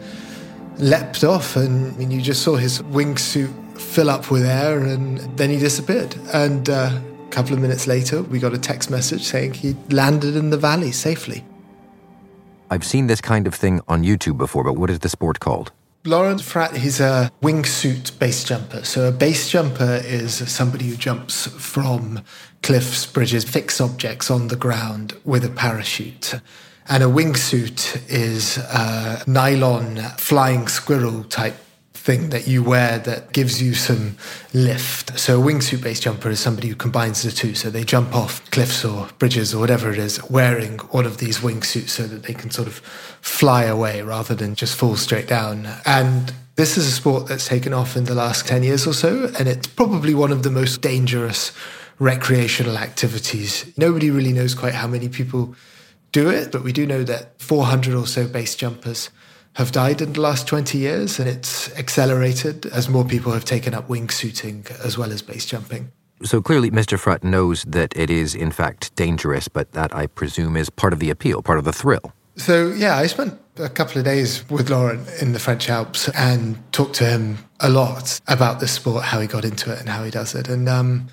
leapt 0.80 1.24
off. 1.24 1.56
And 1.56 1.92
I 1.92 1.96
mean, 1.96 2.10
you 2.10 2.20
just 2.20 2.42
saw 2.42 2.56
his 2.56 2.80
wingsuit 2.82 3.52
fill 3.78 4.10
up 4.10 4.30
with 4.30 4.44
air, 4.44 4.82
and 4.82 5.18
then 5.36 5.50
he 5.50 5.58
disappeared. 5.58 6.14
And 6.32 6.68
uh, 6.68 7.00
a 7.26 7.30
couple 7.30 7.54
of 7.54 7.60
minutes 7.60 7.86
later, 7.86 8.22
we 8.22 8.38
got 8.38 8.52
a 8.52 8.58
text 8.58 8.90
message 8.90 9.22
saying 9.22 9.54
he 9.54 9.76
landed 9.90 10.36
in 10.36 10.50
the 10.50 10.58
valley 10.58 10.92
safely. 10.92 11.44
I've 12.70 12.84
seen 12.84 13.08
this 13.08 13.20
kind 13.20 13.46
of 13.46 13.54
thing 13.54 13.80
on 13.88 14.04
YouTube 14.04 14.38
before, 14.38 14.62
but 14.62 14.74
what 14.74 14.90
is 14.90 15.00
the 15.00 15.08
sport 15.08 15.40
called? 15.40 15.72
Laurent 16.04 16.40
Fratt, 16.40 16.76
he's 16.76 16.98
a 16.98 17.30
wingsuit 17.42 18.18
base 18.18 18.44
jumper. 18.44 18.84
So 18.84 19.08
a 19.08 19.12
base 19.12 19.50
jumper 19.50 20.00
is 20.02 20.34
somebody 20.50 20.86
who 20.86 20.96
jumps 20.96 21.46
from 21.46 22.20
cliffs, 22.62 23.04
bridges, 23.04 23.44
fixed 23.44 23.80
objects 23.80 24.30
on 24.30 24.48
the 24.48 24.56
ground 24.56 25.14
with 25.24 25.44
a 25.44 25.50
parachute. 25.50 26.40
And 26.90 27.04
a 27.04 27.06
wingsuit 27.06 28.10
is 28.10 28.58
a 28.58 29.22
nylon 29.28 29.96
flying 30.18 30.66
squirrel 30.66 31.22
type 31.22 31.54
thing 31.94 32.30
that 32.30 32.48
you 32.48 32.64
wear 32.64 32.98
that 32.98 33.32
gives 33.32 33.62
you 33.62 33.74
some 33.74 34.16
lift. 34.52 35.16
So 35.16 35.40
a 35.40 35.44
wingsuit 35.44 35.84
based 35.84 36.02
jumper 36.02 36.30
is 36.30 36.40
somebody 36.40 36.66
who 36.66 36.74
combines 36.74 37.22
the 37.22 37.30
two. 37.30 37.54
So 37.54 37.70
they 37.70 37.84
jump 37.84 38.12
off 38.12 38.50
cliffs 38.50 38.84
or 38.84 39.08
bridges 39.18 39.54
or 39.54 39.60
whatever 39.60 39.92
it 39.92 39.98
is, 39.98 40.20
wearing 40.28 40.80
all 40.90 41.06
of 41.06 41.18
these 41.18 41.38
wingsuits 41.38 41.90
so 41.90 42.08
that 42.08 42.24
they 42.24 42.34
can 42.34 42.50
sort 42.50 42.66
of 42.66 42.78
fly 43.20 43.64
away 43.64 44.02
rather 44.02 44.34
than 44.34 44.56
just 44.56 44.74
fall 44.74 44.96
straight 44.96 45.28
down. 45.28 45.68
And 45.86 46.32
this 46.56 46.76
is 46.76 46.88
a 46.88 46.92
sport 46.92 47.28
that's 47.28 47.46
taken 47.46 47.72
off 47.72 47.96
in 47.96 48.04
the 48.04 48.16
last 48.16 48.48
10 48.48 48.64
years 48.64 48.84
or 48.84 48.94
so, 48.94 49.30
and 49.38 49.46
it's 49.46 49.68
probably 49.68 50.12
one 50.12 50.32
of 50.32 50.42
the 50.42 50.50
most 50.50 50.82
dangerous 50.82 51.52
recreational 52.00 52.78
activities. 52.78 53.72
Nobody 53.76 54.10
really 54.10 54.32
knows 54.32 54.54
quite 54.54 54.74
how 54.74 54.88
many 54.88 55.08
people 55.08 55.54
do 56.12 56.28
it, 56.28 56.52
but 56.52 56.62
we 56.62 56.72
do 56.72 56.86
know 56.86 57.04
that 57.04 57.40
400 57.40 57.94
or 57.94 58.06
so 58.06 58.26
base 58.26 58.54
jumpers 58.54 59.10
have 59.54 59.72
died 59.72 60.00
in 60.00 60.12
the 60.12 60.20
last 60.20 60.46
20 60.46 60.78
years, 60.78 61.18
and 61.18 61.28
it's 61.28 61.76
accelerated 61.76 62.66
as 62.66 62.88
more 62.88 63.04
people 63.04 63.32
have 63.32 63.44
taken 63.44 63.74
up 63.74 63.88
wingsuiting 63.88 64.70
as 64.84 64.96
well 64.96 65.12
as 65.12 65.22
base 65.22 65.44
jumping. 65.44 65.90
So 66.22 66.42
clearly, 66.42 66.70
Mr. 66.70 66.98
Fratt 66.98 67.24
knows 67.24 67.64
that 67.64 67.96
it 67.96 68.10
is, 68.10 68.34
in 68.34 68.50
fact, 68.52 68.94
dangerous, 68.94 69.48
but 69.48 69.72
that 69.72 69.94
I 69.94 70.06
presume 70.06 70.56
is 70.56 70.68
part 70.68 70.92
of 70.92 70.98
the 70.98 71.10
appeal, 71.10 71.42
part 71.42 71.58
of 71.58 71.64
the 71.64 71.72
thrill. 71.72 72.12
So, 72.36 72.68
yeah, 72.72 72.96
I 72.96 73.06
spent 73.06 73.38
a 73.56 73.68
couple 73.68 73.98
of 73.98 74.04
days 74.04 74.48
with 74.48 74.70
Laurent 74.70 75.06
in 75.20 75.32
the 75.32 75.38
French 75.38 75.68
Alps 75.68 76.08
and 76.10 76.56
talked 76.72 76.94
to 76.96 77.06
him 77.06 77.38
a 77.58 77.68
lot 77.68 78.20
about 78.28 78.60
this 78.60 78.72
sport, 78.72 79.04
how 79.04 79.20
he 79.20 79.26
got 79.26 79.44
into 79.44 79.72
it, 79.72 79.80
and 79.80 79.88
how 79.88 80.04
he 80.04 80.10
does 80.10 80.34
it. 80.34 80.48
And 80.48 80.68
um, 80.68 81.08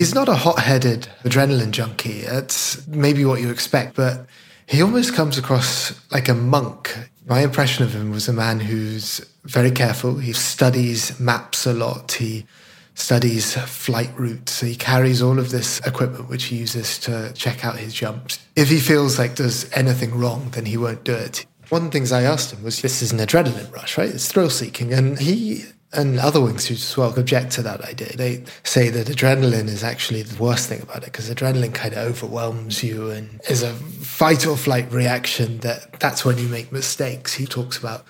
he's 0.00 0.14
not 0.14 0.30
a 0.30 0.34
hot 0.34 0.58
headed 0.58 1.06
adrenaline 1.24 1.70
junkie. 1.70 2.22
It's 2.22 2.86
maybe 2.88 3.24
what 3.26 3.40
you 3.40 3.50
expect, 3.50 3.94
but 3.94 4.26
he 4.66 4.82
almost 4.82 5.14
comes 5.14 5.36
across 5.36 5.92
like 6.10 6.28
a 6.28 6.34
monk. 6.34 6.96
My 7.26 7.40
impression 7.42 7.84
of 7.84 7.94
him 7.94 8.10
was 8.10 8.26
a 8.26 8.32
man 8.32 8.60
who's 8.60 9.20
very 9.44 9.70
careful. 9.70 10.16
He 10.16 10.32
studies 10.32 11.20
maps 11.20 11.66
a 11.66 11.74
lot. 11.74 12.12
He 12.12 12.46
studies 12.94 13.54
flight 13.54 14.10
routes. 14.18 14.60
He 14.60 14.74
carries 14.74 15.20
all 15.20 15.38
of 15.38 15.50
this 15.50 15.80
equipment 15.80 16.30
which 16.30 16.44
he 16.44 16.56
uses 16.56 16.98
to 17.00 17.32
check 17.34 17.64
out 17.64 17.76
his 17.76 17.92
jumps. 17.92 18.38
If 18.56 18.70
he 18.70 18.80
feels 18.80 19.18
like 19.18 19.36
there's 19.36 19.70
anything 19.72 20.14
wrong, 20.18 20.48
then 20.52 20.64
he 20.64 20.78
won't 20.78 21.04
do 21.04 21.12
it. 21.12 21.44
One 21.68 21.82
of 21.82 21.90
the 21.90 21.98
things 21.98 22.10
I 22.10 22.22
asked 22.22 22.52
him 22.52 22.62
was, 22.62 22.80
this 22.80 23.02
is 23.02 23.12
an 23.12 23.18
adrenaline 23.18 23.72
rush, 23.72 23.98
right? 23.98 24.08
It's 24.08 24.32
thrill 24.32 24.50
seeking. 24.50 24.94
And 24.94 25.18
he 25.18 25.66
and 25.92 26.20
other 26.20 26.38
wingsuits 26.38 26.90
as 26.90 26.96
well 26.96 27.18
object 27.18 27.52
to 27.52 27.62
that 27.62 27.80
idea. 27.82 28.16
They 28.16 28.44
say 28.62 28.90
that 28.90 29.08
adrenaline 29.08 29.66
is 29.66 29.82
actually 29.82 30.22
the 30.22 30.40
worst 30.42 30.68
thing 30.68 30.82
about 30.82 30.98
it 30.98 31.06
because 31.06 31.28
adrenaline 31.28 31.74
kind 31.74 31.94
of 31.94 31.98
overwhelms 31.98 32.82
you 32.82 33.10
and 33.10 33.40
is 33.48 33.62
a 33.62 33.72
fight 33.72 34.46
or 34.46 34.56
flight 34.56 34.90
reaction 34.92 35.58
that 35.58 35.98
that's 35.98 36.24
when 36.24 36.38
you 36.38 36.48
make 36.48 36.70
mistakes. 36.70 37.34
He 37.34 37.46
talks 37.46 37.76
about 37.76 38.04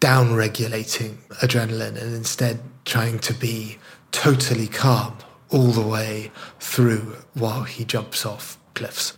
down 0.00 0.34
regulating 0.34 1.18
adrenaline 1.42 2.00
and 2.00 2.14
instead 2.14 2.60
trying 2.84 3.20
to 3.20 3.32
be 3.32 3.78
totally 4.10 4.66
calm 4.66 5.16
all 5.50 5.68
the 5.68 5.86
way 5.86 6.32
through 6.58 7.16
while 7.34 7.62
he 7.62 7.84
jumps 7.84 8.26
off 8.26 8.58
cliffs. 8.74 9.16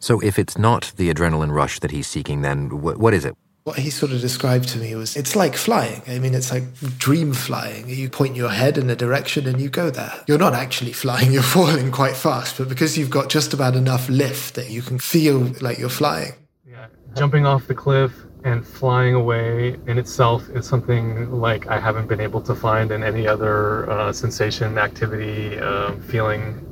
So 0.00 0.20
if 0.20 0.38
it's 0.38 0.58
not 0.58 0.92
the 0.96 1.12
adrenaline 1.12 1.52
rush 1.52 1.78
that 1.80 1.90
he's 1.90 2.06
seeking, 2.06 2.42
then 2.42 2.68
wh- 2.70 2.98
what 2.98 3.14
is 3.14 3.24
it? 3.24 3.36
What 3.68 3.78
he 3.78 3.90
sort 3.90 4.12
of 4.12 4.22
described 4.22 4.66
to 4.70 4.78
me 4.78 4.94
was 4.94 5.14
it's 5.14 5.36
like 5.36 5.54
flying. 5.54 6.00
I 6.06 6.18
mean, 6.18 6.34
it's 6.34 6.50
like 6.50 6.62
dream 6.96 7.34
flying. 7.34 7.86
You 7.86 8.08
point 8.08 8.34
your 8.34 8.48
head 8.48 8.78
in 8.78 8.88
a 8.88 8.96
direction 8.96 9.46
and 9.46 9.60
you 9.60 9.68
go 9.68 9.90
there. 9.90 10.10
You're 10.26 10.38
not 10.38 10.54
actually 10.54 10.94
flying, 10.94 11.32
you're 11.34 11.42
falling 11.42 11.92
quite 11.92 12.16
fast, 12.16 12.56
but 12.56 12.70
because 12.70 12.96
you've 12.96 13.10
got 13.10 13.28
just 13.28 13.52
about 13.52 13.76
enough 13.76 14.08
lift 14.08 14.54
that 14.54 14.70
you 14.70 14.80
can 14.80 14.98
feel 14.98 15.52
like 15.60 15.78
you're 15.78 15.90
flying. 15.90 16.32
Yeah. 16.66 16.86
Jumping 17.14 17.44
off 17.44 17.66
the 17.66 17.74
cliff 17.74 18.12
and 18.42 18.66
flying 18.66 19.14
away 19.14 19.76
in 19.86 19.98
itself 19.98 20.48
is 20.48 20.66
something 20.66 21.30
like 21.30 21.66
I 21.66 21.78
haven't 21.78 22.06
been 22.06 22.20
able 22.20 22.40
to 22.40 22.54
find 22.54 22.90
in 22.90 23.04
any 23.04 23.28
other 23.28 23.90
uh, 23.90 24.14
sensation, 24.14 24.78
activity, 24.78 25.58
uh, 25.58 25.92
feeling 26.08 26.64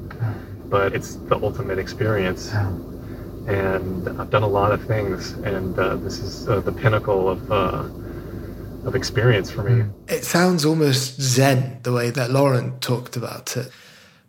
but 0.69 0.95
it's 0.95 1.17
the 1.29 1.37
ultimate 1.37 1.79
experience. 1.79 2.53
And 3.47 4.09
I've 4.21 4.31
done 4.31 4.43
a 4.43 4.49
lot 4.49 4.73
of 4.73 4.85
things, 4.87 5.33
and 5.33 5.79
uh, 5.79 5.97
this 5.97 6.19
is 6.19 6.49
uh, 6.49 6.61
the 6.61 6.73
pinnacle 6.73 7.29
of 7.29 7.53
uh, 7.53 7.85
of 8.87 8.95
experience 8.95 9.50
for 9.50 9.62
me. 9.62 9.85
It 10.09 10.25
sounds 10.25 10.65
almost 10.65 11.21
zen 11.21 11.81
the 11.83 11.93
way 11.93 12.11
that 12.11 12.31
Laurent 12.31 12.81
talked 12.81 13.17
about 13.17 13.57
it. 13.57 13.71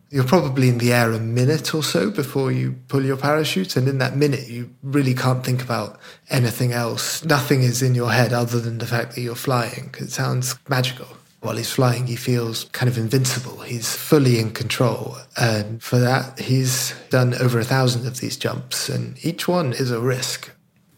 You're 0.10 0.24
probably 0.24 0.70
in 0.70 0.78
the 0.78 0.94
air 0.94 1.12
a 1.12 1.20
minute 1.20 1.76
or 1.76 1.84
so 1.84 2.10
before 2.10 2.52
you 2.52 2.76
pull 2.88 3.04
your 3.04 3.18
parachute, 3.18 3.76
and 3.76 3.88
in 3.88 3.98
that 3.98 4.16
minute, 4.16 4.48
you 4.48 4.70
really 4.82 5.14
can't 5.14 5.44
think 5.44 5.62
about 5.62 6.00
anything 6.30 6.72
else. 6.72 7.26
Nothing 7.26 7.62
is 7.62 7.82
in 7.82 7.94
your 7.94 8.12
head 8.12 8.34
other 8.34 8.60
than 8.60 8.78
the 8.78 8.86
fact 8.86 9.16
that 9.16 9.22
you're 9.22 9.36
flying. 9.36 9.94
It 10.00 10.12
sounds 10.12 10.58
magical. 10.70 11.08
While 11.42 11.58
he's 11.58 11.72
flying, 11.72 12.08
he 12.08 12.16
feels 12.16 12.66
kind 12.72 12.90
of 12.90 12.98
invincible. 12.98 13.60
He's 13.62 13.96
fully 13.96 14.40
in 14.40 14.52
control. 14.52 15.18
And 15.38 15.82
for 15.82 16.00
that, 16.00 16.40
he's 16.40 16.96
done 17.10 17.36
over 17.36 17.60
a 17.60 17.64
thousand 17.64 18.08
of 18.08 18.20
these 18.20 18.38
jumps, 18.38 18.90
and 18.90 19.24
each 19.24 19.48
one 19.48 19.74
is 19.74 19.92
a 19.92 20.00
risk. 20.00 20.52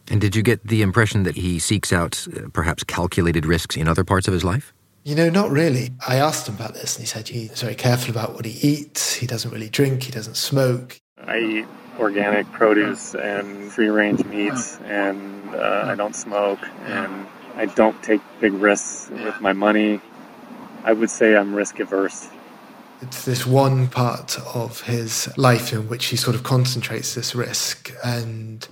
And 0.10 0.20
did 0.20 0.36
you 0.36 0.42
get 0.42 0.66
the 0.66 0.82
impression 0.82 1.24
that 1.24 1.36
he 1.36 1.60
seeks 1.60 1.94
out 1.94 2.26
uh, 2.36 2.48
perhaps 2.52 2.84
calculated 2.84 3.46
risks 3.46 3.76
in 3.76 3.88
other 3.88 4.04
parts 4.04 4.28
of 4.28 4.34
his 4.34 4.44
life? 4.44 4.74
You 5.04 5.16
know, 5.16 5.30
not 5.30 5.50
really. 5.52 5.92
I 6.08 6.16
asked 6.16 6.48
him 6.48 6.56
about 6.56 6.74
this, 6.74 6.96
and 6.96 7.04
he 7.04 7.08
said 7.08 7.28
he's 7.28 7.62
very 7.62 7.76
careful 7.76 8.12
about 8.12 8.34
what 8.34 8.46
he 8.46 8.68
eats. 8.68 9.14
He 9.14 9.28
doesn't 9.28 9.52
really 9.52 9.70
drink, 9.70 10.04
he 10.04 10.12
doesn't 10.12 10.36
smoke. 10.38 11.00
I 11.26 11.40
eat 11.40 11.66
organic 12.00 12.50
produce 12.52 13.14
and 13.14 13.72
free 13.72 13.90
range 13.90 14.24
meats, 14.26 14.80
and 14.86 15.54
uh, 15.54 15.84
I 15.86 15.96
don't 15.96 16.16
smoke, 16.16 16.60
and 16.86 17.28
I 17.56 17.66
don't 17.66 18.02
take 18.02 18.22
big 18.40 18.54
risks 18.54 19.10
with 19.10 19.40
my 19.42 19.54
money. 19.54 20.02
I 20.84 20.94
would 20.94 21.10
say 21.10 21.36
I'm 21.36 21.54
risk 21.54 21.80
averse. 21.80 22.30
It's 23.02 23.26
this 23.26 23.46
one 23.46 23.88
part 23.88 24.38
of 24.54 24.82
his 24.82 25.30
life 25.38 25.72
in 25.72 25.88
which 25.88 26.08
he 26.08 26.18
sort 26.18 26.36
of 26.36 26.44
concentrates 26.44 27.16
this 27.16 27.34
risk. 27.34 27.94
And 28.04 28.68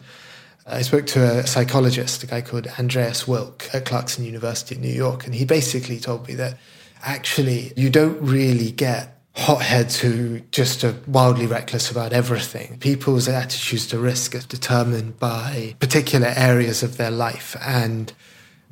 I 0.65 0.81
spoke 0.81 1.05
to 1.07 1.39
a 1.39 1.47
psychologist, 1.47 2.23
a 2.23 2.27
guy 2.27 2.41
called 2.41 2.67
Andreas 2.77 3.27
Wilk 3.27 3.69
at 3.73 3.85
Clarkson 3.85 4.25
University 4.25 4.75
in 4.75 4.81
New 4.81 4.89
York, 4.93 5.25
and 5.25 5.33
he 5.33 5.45
basically 5.45 5.99
told 5.99 6.27
me 6.27 6.33
that 6.35 6.57
actually 7.03 7.71
you 7.77 7.89
don't 7.89 8.19
really 8.21 8.71
get 8.71 9.17
hotheads 9.37 9.99
who 9.99 10.39
just 10.51 10.83
are 10.83 10.95
wildly 11.07 11.45
reckless 11.45 11.91
about 11.91 12.11
everything. 12.11 12.77
People's 12.79 13.27
attitudes 13.27 13.87
to 13.87 13.99
risk 13.99 14.33
are 14.35 14.39
determined 14.39 15.19
by 15.19 15.75
particular 15.79 16.33
areas 16.35 16.81
of 16.81 16.97
their 16.97 17.11
life 17.11 17.55
and 17.61 18.11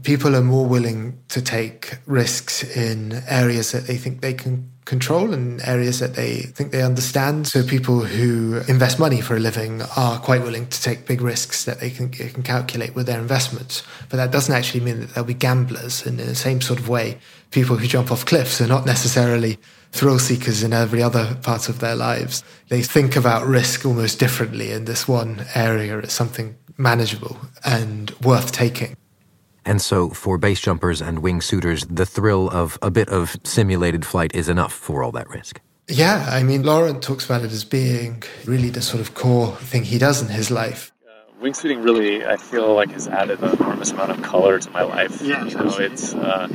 people 0.04 0.36
are 0.36 0.42
more 0.42 0.66
willing 0.66 1.20
to 1.30 1.42
take 1.42 1.98
risks 2.06 2.64
in 2.76 3.24
areas 3.28 3.72
that 3.72 3.88
they 3.88 3.98
think 3.98 4.22
they 4.22 4.34
can 4.34 4.72
control 4.86 5.34
and 5.34 5.62
areas 5.64 6.00
that 6.00 6.14
they 6.14 6.38
think 6.38 6.72
they 6.72 6.84
understand. 6.84 7.48
So 7.48 7.64
people 7.64 8.02
who 8.02 8.62
invest 8.68 9.00
money 9.00 9.20
for 9.20 9.36
a 9.36 9.40
living 9.40 9.82
are 9.98 10.20
quite 10.20 10.44
willing 10.44 10.68
to 10.68 10.82
take 10.82 11.08
big 11.08 11.22
risks 11.22 11.66
that 11.66 11.80
they 11.80 11.90
can, 11.90 12.10
can 12.10 12.44
calculate 12.44 12.94
with 12.94 13.08
their 13.08 13.20
investments. 13.20 13.84
But 14.10 14.18
that 14.18 14.32
doesn't 14.32 14.54
actually 14.54 14.82
mean 14.82 15.00
that 15.00 15.10
they'll 15.16 15.24
be 15.24 15.34
gamblers. 15.34 16.06
And 16.06 16.20
in 16.20 16.28
the 16.28 16.36
same 16.36 16.62
sort 16.62 16.80
of 16.80 16.88
way, 16.88 17.18
people 17.52 17.78
who 17.78 17.88
jump 17.88 18.12
off 18.12 18.26
cliffs 18.26 18.62
are 18.62 18.68
not 18.68 18.86
necessarily 18.86 19.58
thrill 19.92 20.20
seekers 20.20 20.62
in 20.62 20.74
every 20.74 21.02
other 21.02 21.36
part 21.42 21.68
of 21.68 21.80
their 21.80 21.96
lives. 21.96 22.44
They 22.70 22.84
think 22.84 23.16
about 23.16 23.48
risk 23.48 23.86
almost 23.86 24.20
differently 24.20 24.72
in 24.72 24.86
this 24.86 25.08
one 25.08 25.46
area 25.56 25.98
as 26.00 26.14
something 26.14 26.58
manageable 26.78 27.38
and 27.64 28.12
worth 28.22 28.52
taking. 28.52 28.96
And 29.66 29.82
so, 29.82 30.10
for 30.10 30.38
base 30.38 30.60
jumpers 30.60 31.02
and 31.02 31.24
wingsuiters, 31.24 31.88
the 31.90 32.06
thrill 32.06 32.50
of 32.52 32.78
a 32.84 32.92
bit 32.92 33.10
of 33.10 33.36
simulated 33.44 34.06
flight 34.06 34.34
is 34.36 34.48
enough 34.48 34.72
for 34.74 35.04
all 35.04 35.12
that 35.14 35.28
risk. 35.30 35.60
Yeah, 35.88 36.26
I 36.30 36.44
mean, 36.44 36.64
Laurent 36.64 37.02
talks 37.02 37.26
about 37.26 37.44
it 37.44 37.52
as 37.52 37.64
being 37.64 38.24
really 38.46 38.70
the 38.70 38.82
sort 38.82 39.02
of 39.02 39.14
core 39.14 39.56
thing 39.56 39.84
he 39.84 39.98
does 39.98 40.22
in 40.22 40.30
his 40.30 40.50
life. 40.50 40.92
Uh, 41.08 41.44
wingsuiting 41.44 41.84
really, 41.84 42.26
I 42.26 42.38
feel 42.38 42.74
like, 42.74 42.92
has 42.92 43.08
added 43.08 43.40
an 43.42 43.56
enormous 43.56 43.92
amount 43.92 44.12
of 44.12 44.22
color 44.22 44.60
to 44.60 44.70
my 44.72 44.84
life. 44.84 45.22
Yeah, 45.22 45.46
you 45.46 45.56
know, 45.56 45.78
it's 45.78 46.14
uh, 46.14 46.48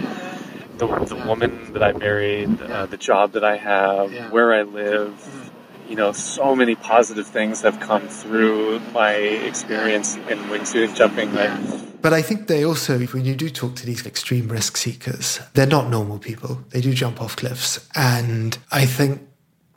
the, 0.78 0.86
the 0.86 1.16
woman 1.26 1.72
that 1.72 1.82
I 1.82 1.92
married, 1.92 2.60
uh, 2.62 2.86
the 2.86 2.96
job 2.96 3.32
that 3.32 3.44
I 3.44 3.56
have, 3.56 4.12
yeah. 4.12 4.30
where 4.30 4.52
I 4.52 4.62
live. 4.62 5.52
You 5.88 5.96
know, 5.96 6.12
so 6.12 6.54
many 6.54 6.76
positive 6.76 7.26
things 7.26 7.62
have 7.62 7.80
come 7.80 8.06
through 8.06 8.78
my 8.92 9.14
experience 9.14 10.14
in 10.14 10.38
wingsuiting 10.48 10.94
jumping. 10.94 11.32
That 11.32 11.89
but 12.02 12.12
I 12.12 12.22
think 12.22 12.46
they 12.46 12.64
also, 12.64 12.98
when 12.98 13.24
you 13.24 13.34
do 13.34 13.50
talk 13.50 13.76
to 13.76 13.86
these 13.86 14.06
extreme 14.06 14.48
risk 14.48 14.76
seekers, 14.76 15.40
they're 15.54 15.66
not 15.66 15.88
normal 15.88 16.18
people. 16.18 16.60
They 16.70 16.80
do 16.80 16.94
jump 16.94 17.20
off 17.20 17.36
cliffs. 17.36 17.86
And 17.94 18.56
I 18.70 18.86
think 18.86 19.26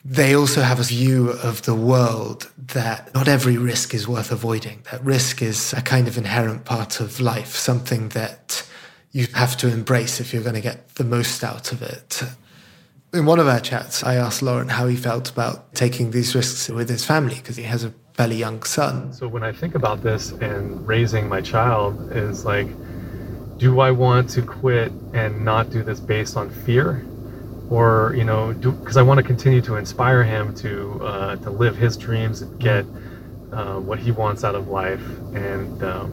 they 0.06 0.36
also 0.36 0.62
have 0.62 0.80
a 0.80 0.84
view 0.84 1.30
of 1.30 1.62
the 1.64 1.76
world 1.76 2.52
that 2.58 3.14
not 3.14 3.28
every 3.28 3.58
risk 3.58 3.94
is 3.94 4.08
worth 4.08 4.32
avoiding. 4.32 4.84
That 4.92 5.04
risk 5.04 5.42
is 5.42 5.74
a 5.74 5.82
kind 5.82 6.08
of 6.08 6.18
inherent 6.18 6.66
part 6.66 7.00
of 7.00 7.20
life, 7.20 7.56
something 7.56 8.10
that 8.10 8.68
you 9.12 9.28
have 9.34 9.56
to 9.58 9.68
embrace 9.68 10.20
if 10.20 10.34
you're 10.34 10.44
going 10.44 10.56
to 10.56 10.62
get 10.62 10.96
the 10.96 11.04
most 11.04 11.44
out 11.44 11.72
of 11.72 11.82
it. 11.82 12.24
In 13.14 13.26
one 13.26 13.40
of 13.40 13.48
our 13.48 13.60
chats, 13.60 14.04
I 14.04 14.16
asked 14.16 14.42
Laurent 14.42 14.72
how 14.72 14.88
he 14.88 14.96
felt 14.96 15.30
about 15.30 15.76
taking 15.76 16.12
these 16.12 16.34
risks 16.34 16.68
with 16.68 16.90
his 16.90 17.06
family 17.06 17.36
because 17.36 17.58
he 17.58 17.64
has 17.64 17.84
a 17.84 17.94
fairly 18.14 18.36
young 18.36 18.64
son. 18.64 19.12
So 19.14 19.28
when 19.28 19.44
I 19.44 19.52
think 19.52 19.76
about 19.76 20.04
this 20.04 20.32
and 20.32 20.88
raising 20.88 21.28
my 21.28 21.42
child 21.42 22.12
is 22.12 22.46
like, 22.46 22.68
do 23.58 23.80
I 23.80 23.92
want 23.92 24.30
to 24.32 24.42
quit 24.42 24.92
and 25.14 25.44
not 25.44 25.70
do 25.70 25.84
this 25.84 26.00
based 26.00 26.38
on 26.38 26.50
fear? 26.50 27.06
Or, 27.70 28.14
you 28.16 28.24
know, 28.24 28.54
because 28.54 28.98
I 28.98 29.02
want 29.02 29.20
to 29.20 29.24
continue 29.24 29.62
to 29.62 29.78
inspire 29.78 30.24
him 30.24 30.54
to, 30.56 31.04
uh, 31.04 31.36
to 31.38 31.50
live 31.50 31.76
his 31.76 31.98
dreams 31.98 32.42
and 32.42 32.60
get 32.60 32.86
uh, 33.52 33.80
what 33.80 34.00
he 34.00 34.12
wants 34.12 34.44
out 34.44 34.54
of 34.54 34.68
life. 34.68 35.04
And, 35.34 35.84
um, 35.84 36.12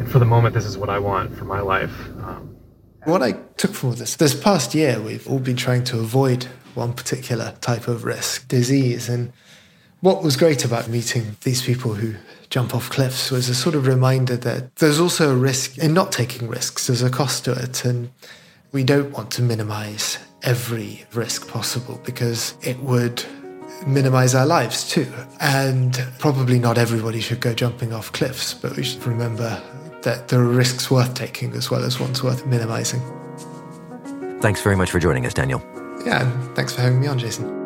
and 0.00 0.10
for 0.10 0.18
the 0.18 0.24
moment, 0.24 0.54
this 0.54 0.64
is 0.64 0.76
what 0.76 0.88
I 0.88 0.98
want 0.98 1.36
for 1.36 1.44
my 1.44 1.60
life. 1.60 1.94
Um, 2.22 2.56
what 3.04 3.22
I 3.22 3.32
took 3.56 3.72
from 3.72 3.94
this, 3.94 4.16
this 4.16 4.34
past 4.34 4.74
year, 4.74 5.00
we've 5.00 5.28
all 5.28 5.38
been 5.38 5.56
trying 5.56 5.84
to 5.84 5.98
avoid 5.98 6.44
one 6.74 6.92
particular 6.92 7.54
type 7.60 7.86
of 7.86 8.04
risk, 8.04 8.48
disease. 8.48 9.08
And 9.08 9.32
what 10.00 10.22
was 10.22 10.36
great 10.36 10.64
about 10.64 10.88
meeting 10.88 11.36
these 11.42 11.62
people 11.62 11.94
who 11.94 12.14
jump 12.48 12.74
off 12.74 12.90
cliffs 12.90 13.30
was 13.30 13.48
a 13.48 13.54
sort 13.54 13.74
of 13.74 13.86
reminder 13.86 14.36
that 14.36 14.74
there's 14.76 14.98
also 14.98 15.30
a 15.30 15.36
risk 15.36 15.78
in 15.78 15.94
not 15.94 16.10
taking 16.10 16.48
risks. 16.48 16.86
There's 16.86 17.02
a 17.02 17.10
cost 17.10 17.44
to 17.44 17.52
it. 17.52 17.84
And 17.84 18.10
we 18.72 18.82
don't 18.82 19.12
want 19.12 19.30
to 19.32 19.42
minimize 19.42 20.18
every 20.42 21.04
risk 21.12 21.48
possible 21.48 22.00
because 22.04 22.54
it 22.62 22.78
would 22.80 23.24
minimize 23.86 24.34
our 24.34 24.46
lives 24.46 24.88
too. 24.88 25.10
And 25.38 26.02
probably 26.18 26.58
not 26.58 26.78
everybody 26.78 27.20
should 27.20 27.40
go 27.40 27.54
jumping 27.54 27.92
off 27.92 28.12
cliffs, 28.12 28.54
but 28.54 28.76
we 28.76 28.82
should 28.82 29.06
remember 29.06 29.62
that 30.02 30.28
there 30.28 30.40
are 30.40 30.44
risks 30.44 30.90
worth 30.90 31.14
taking 31.14 31.52
as 31.52 31.70
well 31.70 31.84
as 31.84 32.00
ones 32.00 32.22
worth 32.22 32.46
minimizing. 32.46 33.00
Thanks 34.40 34.62
very 34.62 34.76
much 34.76 34.90
for 34.90 34.98
joining 34.98 35.26
us, 35.26 35.34
Daniel. 35.34 35.62
Yeah, 36.06 36.22
and 36.22 36.56
thanks 36.56 36.74
for 36.74 36.80
having 36.80 37.00
me 37.00 37.06
on, 37.06 37.18
Jason. 37.18 37.59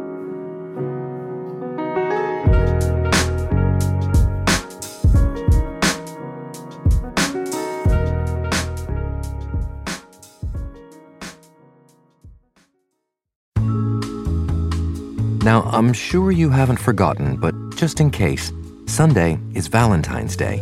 Now, 15.45 15.65
I'm 15.65 15.93
sure 15.93 16.33
you 16.33 16.49
haven't 16.49 16.79
forgotten, 16.79 17.37
but 17.37 17.55
just 17.77 18.01
in 18.01 18.11
case, 18.11 18.51
Sunday 18.87 19.39
is 19.53 19.67
Valentine's 19.67 20.37
Day. 20.37 20.61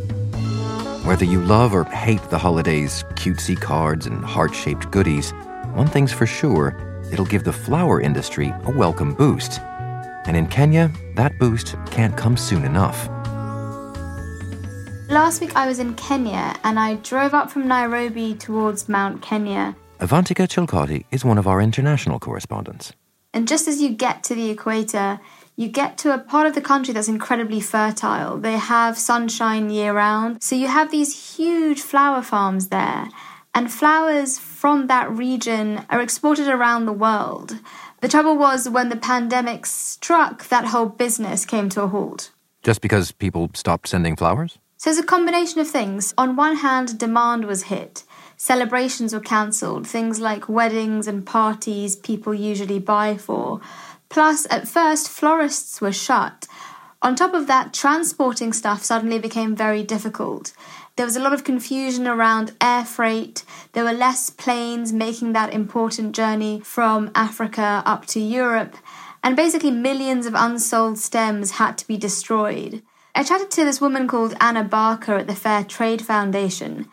Whether 1.05 1.25
you 1.25 1.41
love 1.41 1.73
or 1.73 1.85
hate 1.85 2.21
the 2.31 2.39
holidays' 2.39 3.05
cutesy 3.15 3.55
cards 3.55 4.07
and 4.07 4.25
heart 4.25 4.53
shaped 4.53 4.91
goodies, 4.91 5.31
one 5.75 5.87
thing's 5.87 6.13
for 6.13 6.27
sure 6.27 6.77
it'll 7.13 7.27
give 7.27 7.45
the 7.45 7.53
flower 7.53 8.01
industry 8.01 8.53
a 8.65 8.73
welcome 8.73 9.15
boost. 9.15 9.61
And 10.27 10.37
in 10.37 10.49
Kenya, 10.49 10.91
that 11.15 11.39
boost 11.39 11.77
can't 11.93 12.17
come 12.17 12.37
soon 12.37 12.65
enough. 12.65 13.09
Last 15.09 15.41
week 15.41 15.55
I 15.55 15.69
was 15.69 15.79
in 15.79 15.95
Kenya 15.95 16.57
and 16.65 16.81
I 16.81 16.97
drove 16.97 17.35
up 17.35 17.53
from 17.53 17.69
Nairobi 17.69 18.35
towards 18.35 18.89
Mount 18.89 19.23
Kenya. 19.23 19.77
Avantika 20.01 20.49
Chilkoti 20.49 21.05
is 21.13 21.25
one 21.25 21.39
of 21.39 21.47
our 21.47 21.63
international 21.63 22.19
correspondents. 22.19 22.93
And 23.33 23.49
just 23.49 23.67
as 23.67 23.81
you 23.81 23.91
get 23.91 24.23
to 24.25 24.35
the 24.35 24.51
equator, 24.51 25.21
you 25.57 25.69
get 25.69 25.99
to 25.99 26.15
a 26.15 26.19
part 26.19 26.47
of 26.47 26.55
the 26.55 26.61
country 26.61 26.95
that's 26.95 27.09
incredibly 27.09 27.61
fertile. 27.61 28.39
They 28.39 28.59
have 28.59 28.99
sunshine 28.99 29.71
year 29.71 29.93
round. 29.93 30.43
So 30.43 30.57
you 30.57 30.69
have 30.69 30.91
these 30.91 31.37
huge 31.37 31.81
flower 31.81 32.23
farms 32.23 32.69
there. 32.69 33.09
And 33.55 33.71
flowers 33.71 34.39
from 34.39 34.87
that 34.87 35.11
region 35.11 35.85
are 35.91 36.01
exported 36.01 36.49
around 36.49 36.87
the 36.87 36.93
world. 36.93 37.59
The 38.01 38.09
trouble 38.09 38.37
was 38.37 38.69
when 38.69 38.89
the 38.89 38.97
pandemic 38.97 39.67
struck, 39.67 40.49
that 40.49 40.67
whole 40.67 40.87
business 40.87 41.45
came 41.45 41.69
to 41.71 41.83
a 41.83 41.89
halt. 41.89 42.31
Just 42.63 42.81
because 42.81 43.13
people 43.13 43.51
stopped 43.55 43.89
sending 43.89 44.17
flowers? 44.17 44.59
So 44.79 44.91
it's 44.91 44.99
a 44.99 45.05
combination 45.05 45.61
of 45.61 45.69
things. 45.69 46.15
On 46.17 46.35
one 46.35 46.57
hand, 46.57 46.99
demand 46.99 47.45
was 47.45 47.65
hit. 47.65 48.05
Celebrations 48.43 49.15
were 49.15 49.21
cancelled, 49.21 49.87
things 49.87 50.19
like 50.19 50.49
weddings 50.49 51.07
and 51.07 51.25
parties 51.25 51.95
people 51.95 52.35
usually 52.35 52.81
buy 52.81 53.17
for. 53.17 53.61
Plus, 54.09 54.49
at 54.51 54.67
first, 54.67 55.09
florists 55.09 55.81
were 55.81 55.93
shut. 55.93 56.49
On 57.03 57.15
top 57.15 57.35
of 57.35 57.47
that, 57.47 57.73
transporting 57.73 58.53
stuff 58.53 58.83
suddenly 58.83 59.21
became 59.21 59.55
very 59.55 59.85
difficult. 59.85 60.53
There 60.97 61.07
was 61.07 61.15
a 61.15 61.21
lot 61.21 61.33
of 61.33 61.45
confusion 61.45 62.09
around 62.09 62.51
air 62.61 62.85
freight. 62.85 63.45
There 63.75 63.85
were 63.85 63.93
less 63.93 64.29
planes 64.29 64.93
making 64.93 65.35
that 65.35 65.55
important 65.55 66.13
journey 66.13 66.63
from 66.65 67.13
Africa 67.15 67.85
up 67.87 68.07
to 68.07 68.19
Europe. 68.19 68.75
And 69.23 69.37
basically, 69.37 69.71
millions 69.71 70.27
of 70.27 70.35
unsold 70.35 70.99
stems 70.99 71.53
had 71.53 71.79
to 71.79 71.87
be 71.87 71.97
destroyed. 71.97 72.83
I 73.15 73.23
chatted 73.23 73.53
to 73.53 73.65
this 73.65 73.81
woman 73.81 74.09
called 74.09 74.35
Anna 74.41 74.65
Barker 74.65 75.15
at 75.15 75.29
the 75.29 75.35
Fairtrade 75.35 76.01
Foundation, 76.01 76.89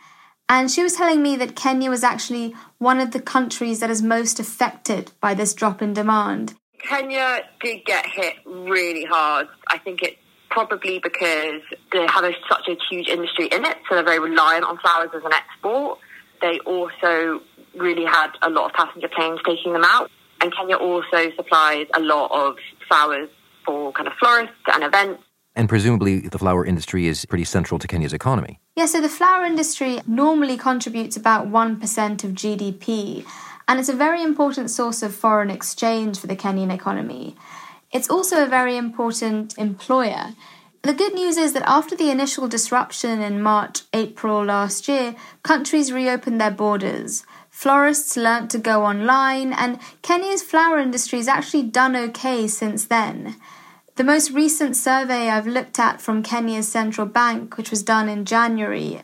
and 0.50 0.70
she 0.70 0.84
was 0.84 0.94
telling 0.94 1.22
me 1.22 1.36
that 1.38 1.56
Kenya 1.56 1.90
was 1.90 2.04
actually 2.04 2.56
one 2.80 3.00
of 3.00 3.12
the 3.12 3.22
countries 3.22 3.80
that 3.80 3.90
is 3.90 4.02
most 4.02 4.40
affected 4.40 5.12
by 5.22 5.34
this 5.34 5.54
drop 5.54 5.82
in 5.82 5.94
demand. 5.94 6.56
Kenya 6.80 7.42
did 7.62 7.86
get 7.86 8.06
hit 8.06 8.36
really 8.46 9.06
hard. 9.06 9.48
I 9.68 9.78
think 9.78 10.02
it's 10.02 10.18
probably 10.50 11.00
because 11.00 11.62
they 11.92 12.08
have 12.08 12.24
a, 12.24 12.34
such 12.50 12.68
a 12.68 12.76
huge 12.90 13.08
industry 13.08 13.46
in 13.48 13.64
it, 13.64 13.78
so 13.88 13.96
they're 13.96 14.04
very 14.04 14.20
reliant 14.20 14.66
on 14.66 14.78
flowers 14.80 15.10
as 15.16 15.24
an 15.24 15.32
export. 15.34 16.00
They 16.42 16.60
also 16.66 17.42
really 17.76 18.06
had 18.06 18.32
a 18.42 18.50
lot 18.50 18.66
of 18.66 18.74
passenger 18.74 19.10
planes 19.10 19.40
taking 19.46 19.74
them 19.74 19.84
out. 19.86 20.10
And 20.42 20.56
Kenya 20.56 20.78
also 20.78 21.32
supplies 21.36 21.88
a 21.94 22.00
lot 22.00 22.32
of 22.32 22.56
flowers 22.88 23.30
for 23.66 23.92
kind 23.92 24.08
of 24.08 24.14
florists 24.20 24.56
and 24.74 24.84
events. 24.84 25.22
And 25.56 25.68
presumably, 25.68 26.22
the 26.22 26.40
flower 26.40 26.66
industry 26.66 27.08
is 27.08 27.26
pretty 27.26 27.44
central 27.44 27.80
to 27.80 27.88
Kenya's 27.88 28.14
economy. 28.14 28.60
Yeah, 28.80 28.86
so 28.86 29.02
the 29.02 29.10
flower 29.10 29.44
industry 29.44 30.00
normally 30.08 30.56
contributes 30.56 31.18
about 31.18 31.50
1% 31.50 32.24
of 32.24 32.32
GDP, 32.32 33.26
and 33.68 33.78
it's 33.78 33.90
a 33.90 33.94
very 33.94 34.24
important 34.24 34.70
source 34.70 35.04
of 35.04 35.14
foreign 35.14 35.50
exchange 35.50 36.18
for 36.18 36.28
the 36.28 36.36
Kenyan 36.38 36.74
economy. 36.74 37.36
It's 37.92 38.10
also 38.10 38.42
a 38.42 38.48
very 38.48 38.78
important 38.78 39.58
employer. 39.58 40.34
The 40.84 40.94
good 40.94 41.14
news 41.14 41.36
is 41.36 41.52
that 41.52 41.68
after 41.68 41.94
the 41.94 42.10
initial 42.10 42.48
disruption 42.48 43.22
in 43.22 43.42
March, 43.42 43.82
April 43.94 44.46
last 44.46 44.88
year, 44.88 45.14
countries 45.44 45.92
reopened 45.92 46.40
their 46.40 46.50
borders. 46.50 47.26
Florists 47.50 48.16
learnt 48.16 48.50
to 48.52 48.60
go 48.60 48.86
online, 48.86 49.52
and 49.52 49.78
Kenya's 50.04 50.42
flower 50.42 50.80
industry 50.80 51.20
has 51.20 51.28
actually 51.28 51.64
done 51.64 51.98
okay 51.98 52.48
since 52.48 52.86
then. 52.86 53.36
The 54.00 54.06
most 54.06 54.32
recent 54.32 54.78
survey 54.78 55.28
I've 55.28 55.46
looked 55.46 55.78
at 55.78 56.00
from 56.00 56.24
Kenya's 56.24 56.72
central 56.72 57.06
bank, 57.06 57.58
which 57.58 57.70
was 57.70 57.84
done 57.84 58.08
in 58.08 58.24
January, 58.24 59.02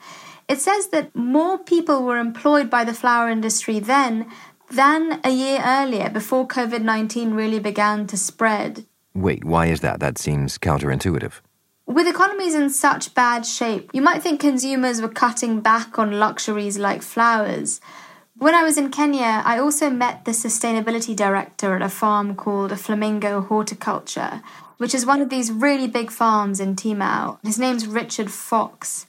it 0.48 0.62
says 0.62 0.88
that 0.88 1.14
more 1.14 1.58
people 1.58 2.06
were 2.06 2.18
employed 2.18 2.70
by 2.70 2.86
the 2.86 2.94
flower 2.94 3.28
industry 3.28 3.80
then 3.80 4.26
than 4.72 5.20
a 5.26 5.32
year 5.32 5.62
earlier, 5.66 6.10
before 6.10 6.48
COVID 6.48 6.82
19 6.82 7.34
really 7.34 7.60
began 7.60 8.08
to 8.08 8.16
spread. 8.16 8.86
Wait, 9.14 9.44
why 9.44 9.66
is 9.66 9.82
that? 9.82 10.00
That 10.00 10.18
seems 10.18 10.58
counterintuitive. 10.58 11.42
With 11.86 12.08
economies 12.08 12.56
in 12.56 12.70
such 12.70 13.14
bad 13.14 13.46
shape, 13.46 13.90
you 13.92 14.02
might 14.02 14.24
think 14.24 14.40
consumers 14.40 15.02
were 15.02 15.10
cutting 15.10 15.60
back 15.60 16.00
on 16.00 16.20
luxuries 16.20 16.78
like 16.78 17.02
flowers. 17.02 17.82
When 18.38 18.56
I 18.56 18.64
was 18.64 18.78
in 18.78 18.92
Kenya, 18.92 19.44
I 19.46 19.60
also 19.60 19.90
met 19.90 20.24
the 20.24 20.32
sustainability 20.32 21.14
director 21.16 21.76
at 21.76 21.82
a 21.82 21.90
farm 21.90 22.36
called 22.36 22.72
a 22.72 22.78
Flamingo 22.78 23.42
Horticulture, 23.42 24.42
which 24.78 24.94
is 24.94 25.06
one 25.06 25.22
of 25.22 25.30
these 25.30 25.52
really 25.52 25.88
big 25.88 26.12
farms 26.12 26.60
in 26.60 26.76
Timau. 26.76 27.38
His 27.44 27.60
name's 27.60 27.88
Richard 27.88 28.32
Fox. 28.32 29.06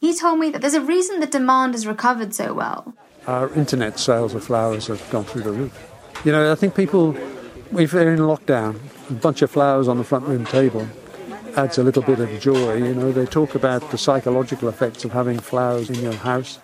He 0.00 0.14
told 0.14 0.38
me 0.40 0.50
that 0.50 0.60
there's 0.60 0.74
a 0.74 0.80
reason 0.80 1.20
the 1.20 1.26
demand 1.26 1.74
has 1.74 1.86
recovered 1.86 2.34
so 2.34 2.52
well. 2.54 2.94
Our 3.26 3.52
internet 3.54 3.98
sales 3.98 4.34
of 4.34 4.44
flowers 4.44 4.88
have 4.88 5.08
gone 5.10 5.24
through 5.24 5.42
the 5.42 5.52
roof. 5.52 5.90
You 6.24 6.32
know, 6.32 6.50
I 6.50 6.54
think 6.56 6.74
people, 6.74 7.16
if 7.78 7.92
they're 7.92 8.12
in 8.12 8.20
lockdown, 8.20 8.80
a 9.10 9.12
bunch 9.12 9.42
of 9.42 9.50
flowers 9.50 9.86
on 9.88 9.98
the 9.98 10.04
front 10.04 10.26
room 10.26 10.44
table 10.44 10.88
adds 11.56 11.78
a 11.78 11.84
little 11.84 12.02
bit 12.02 12.18
of 12.18 12.40
joy. 12.40 12.74
You 12.74 12.94
know, 12.94 13.12
they 13.12 13.26
talk 13.26 13.54
about 13.54 13.90
the 13.90 13.98
psychological 13.98 14.68
effects 14.68 15.04
of 15.04 15.12
having 15.12 15.38
flowers 15.38 15.90
in 15.90 16.00
your 16.00 16.14
house. 16.14 16.58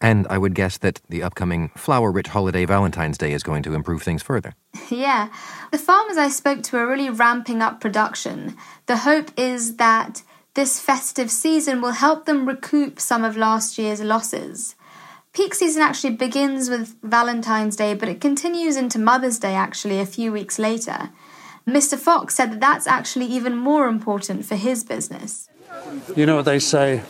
And 0.00 0.26
I 0.28 0.38
would 0.38 0.54
guess 0.54 0.78
that 0.78 1.00
the 1.08 1.22
upcoming 1.22 1.70
flower 1.70 2.12
rich 2.12 2.28
holiday 2.28 2.64
Valentine's 2.66 3.16
Day 3.16 3.32
is 3.32 3.42
going 3.42 3.62
to 3.62 3.74
improve 3.74 4.02
things 4.02 4.22
further. 4.22 4.54
Yeah. 4.90 5.30
The 5.72 5.78
farmers 5.78 6.18
I 6.18 6.28
spoke 6.28 6.62
to 6.64 6.76
are 6.76 6.86
really 6.86 7.10
ramping 7.10 7.62
up 7.62 7.80
production. 7.80 8.56
The 8.86 8.98
hope 8.98 9.30
is 9.36 9.76
that 9.76 10.22
this 10.54 10.80
festive 10.80 11.30
season 11.30 11.80
will 11.80 11.92
help 11.92 12.26
them 12.26 12.46
recoup 12.46 13.00
some 13.00 13.24
of 13.24 13.36
last 13.36 13.78
year's 13.78 14.00
losses. 14.00 14.74
Peak 15.32 15.54
season 15.54 15.82
actually 15.82 16.14
begins 16.14 16.70
with 16.70 16.96
Valentine's 17.02 17.76
Day, 17.76 17.94
but 17.94 18.08
it 18.08 18.20
continues 18.20 18.76
into 18.76 18.98
Mother's 18.98 19.38
Day 19.38 19.54
actually 19.54 20.00
a 20.00 20.06
few 20.06 20.32
weeks 20.32 20.58
later. 20.58 21.10
Mr. 21.66 21.98
Fox 21.98 22.34
said 22.34 22.52
that 22.52 22.60
that's 22.60 22.86
actually 22.86 23.26
even 23.26 23.56
more 23.56 23.88
important 23.88 24.46
for 24.46 24.56
his 24.56 24.84
business. 24.84 25.48
You 26.14 26.24
know 26.24 26.36
what 26.36 26.44
they 26.44 26.58
say 26.58 27.02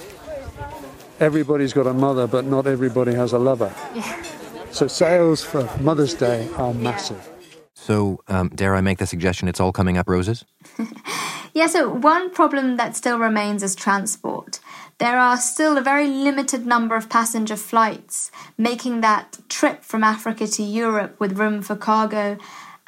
everybody's 1.21 1.73
got 1.73 1.87
a 1.87 1.95
mother, 1.95 2.27
but 2.27 2.45
not 2.45 2.67
everybody 2.67 3.15
has 3.15 3.33
a 3.33 3.39
lover. 3.39 3.75
Yeah. 3.95 4.23
So 4.71 4.87
sales 4.87 5.43
for 5.43 5.69
Mother's 5.81 6.15
Day 6.15 6.49
are 6.57 6.75
massive. 6.75 7.29
So, 7.75 8.21
um, 8.29 8.49
dare 8.49 8.75
I 8.75 8.81
make 8.81 8.99
the 8.99 9.07
suggestion 9.07 9.49
it's 9.49 9.61
all 9.61 9.73
coming 9.73 9.97
up 9.97 10.09
roses? 10.09 10.45
yeah, 11.55 11.67
so 11.67 11.89
one 11.89 12.31
problem 12.31 12.77
that 12.79 12.97
still 12.97 13.19
remains 13.19 13.63
is 13.63 13.75
transport. 13.75 14.59
There 14.99 15.19
are 15.19 15.37
still 15.37 15.77
a 15.77 15.83
very 15.83 16.09
limited 16.09 16.67
number 16.67 16.97
of 16.97 17.09
passenger 17.09 17.57
flights 17.57 18.31
making 18.59 19.03
that 19.03 19.39
trip 19.49 19.85
from 19.85 20.03
Africa 20.03 20.47
to 20.47 20.63
Europe 20.63 21.21
with 21.21 21.39
room 21.39 21.63
for 21.63 21.77
cargo, 21.77 22.39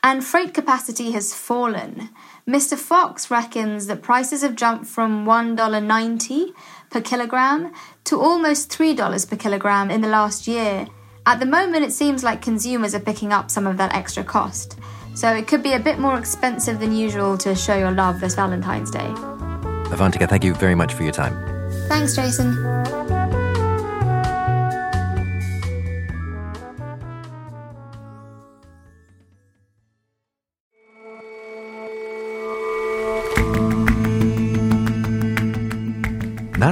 and 0.03 0.25
freight 0.25 0.55
capacity 0.55 1.13
has 1.13 1.35
fallen. 1.35 2.09
Mr. 2.49 2.79
Fox 2.79 3.31
reckons 3.31 3.89
that 3.89 4.01
prices 4.01 4.41
have 4.41 4.57
jumped 4.57 4.87
from 4.87 5.27
$1.90 5.27 6.55
per 6.89 7.01
kilogram 7.03 7.71
to 8.05 8.19
almost 8.19 8.71
$3 8.71 9.29
per 9.29 9.37
kilogram 9.37 9.91
in 9.91 10.01
the 10.01 10.09
last 10.09 10.49
year. 10.49 10.87
At 11.27 11.41
the 11.41 11.47
moment, 11.47 11.85
it 11.85 11.93
seems 11.93 12.25
like 12.25 12.41
consumers 12.41 12.95
are 12.95 13.01
picking 13.01 13.35
up 13.35 13.51
some 13.51 13.67
of 13.67 13.77
that 13.77 13.95
extra 13.95 14.25
cost. 14.25 14.79
So 15.15 15.31
it 15.31 15.47
could 15.47 15.63
be 15.63 15.75
a 15.75 15.79
bit 15.79 15.99
more 15.99 16.19
expensive 16.19 16.81
than 16.81 16.97
usual 16.97 17.37
to 17.37 17.55
show 17.55 17.77
your 17.77 17.91
love 17.91 18.19
this 18.19 18.35
Valentine's 18.35 18.91
Day. 18.91 19.13
Avantika, 19.93 20.27
thank 20.27 20.43
you 20.43 20.55
very 20.55 20.75
much 20.75 20.95
for 20.95 21.03
your 21.03 21.13
time. 21.13 21.35
Thanks, 21.89 22.17
Jason. 22.17 22.98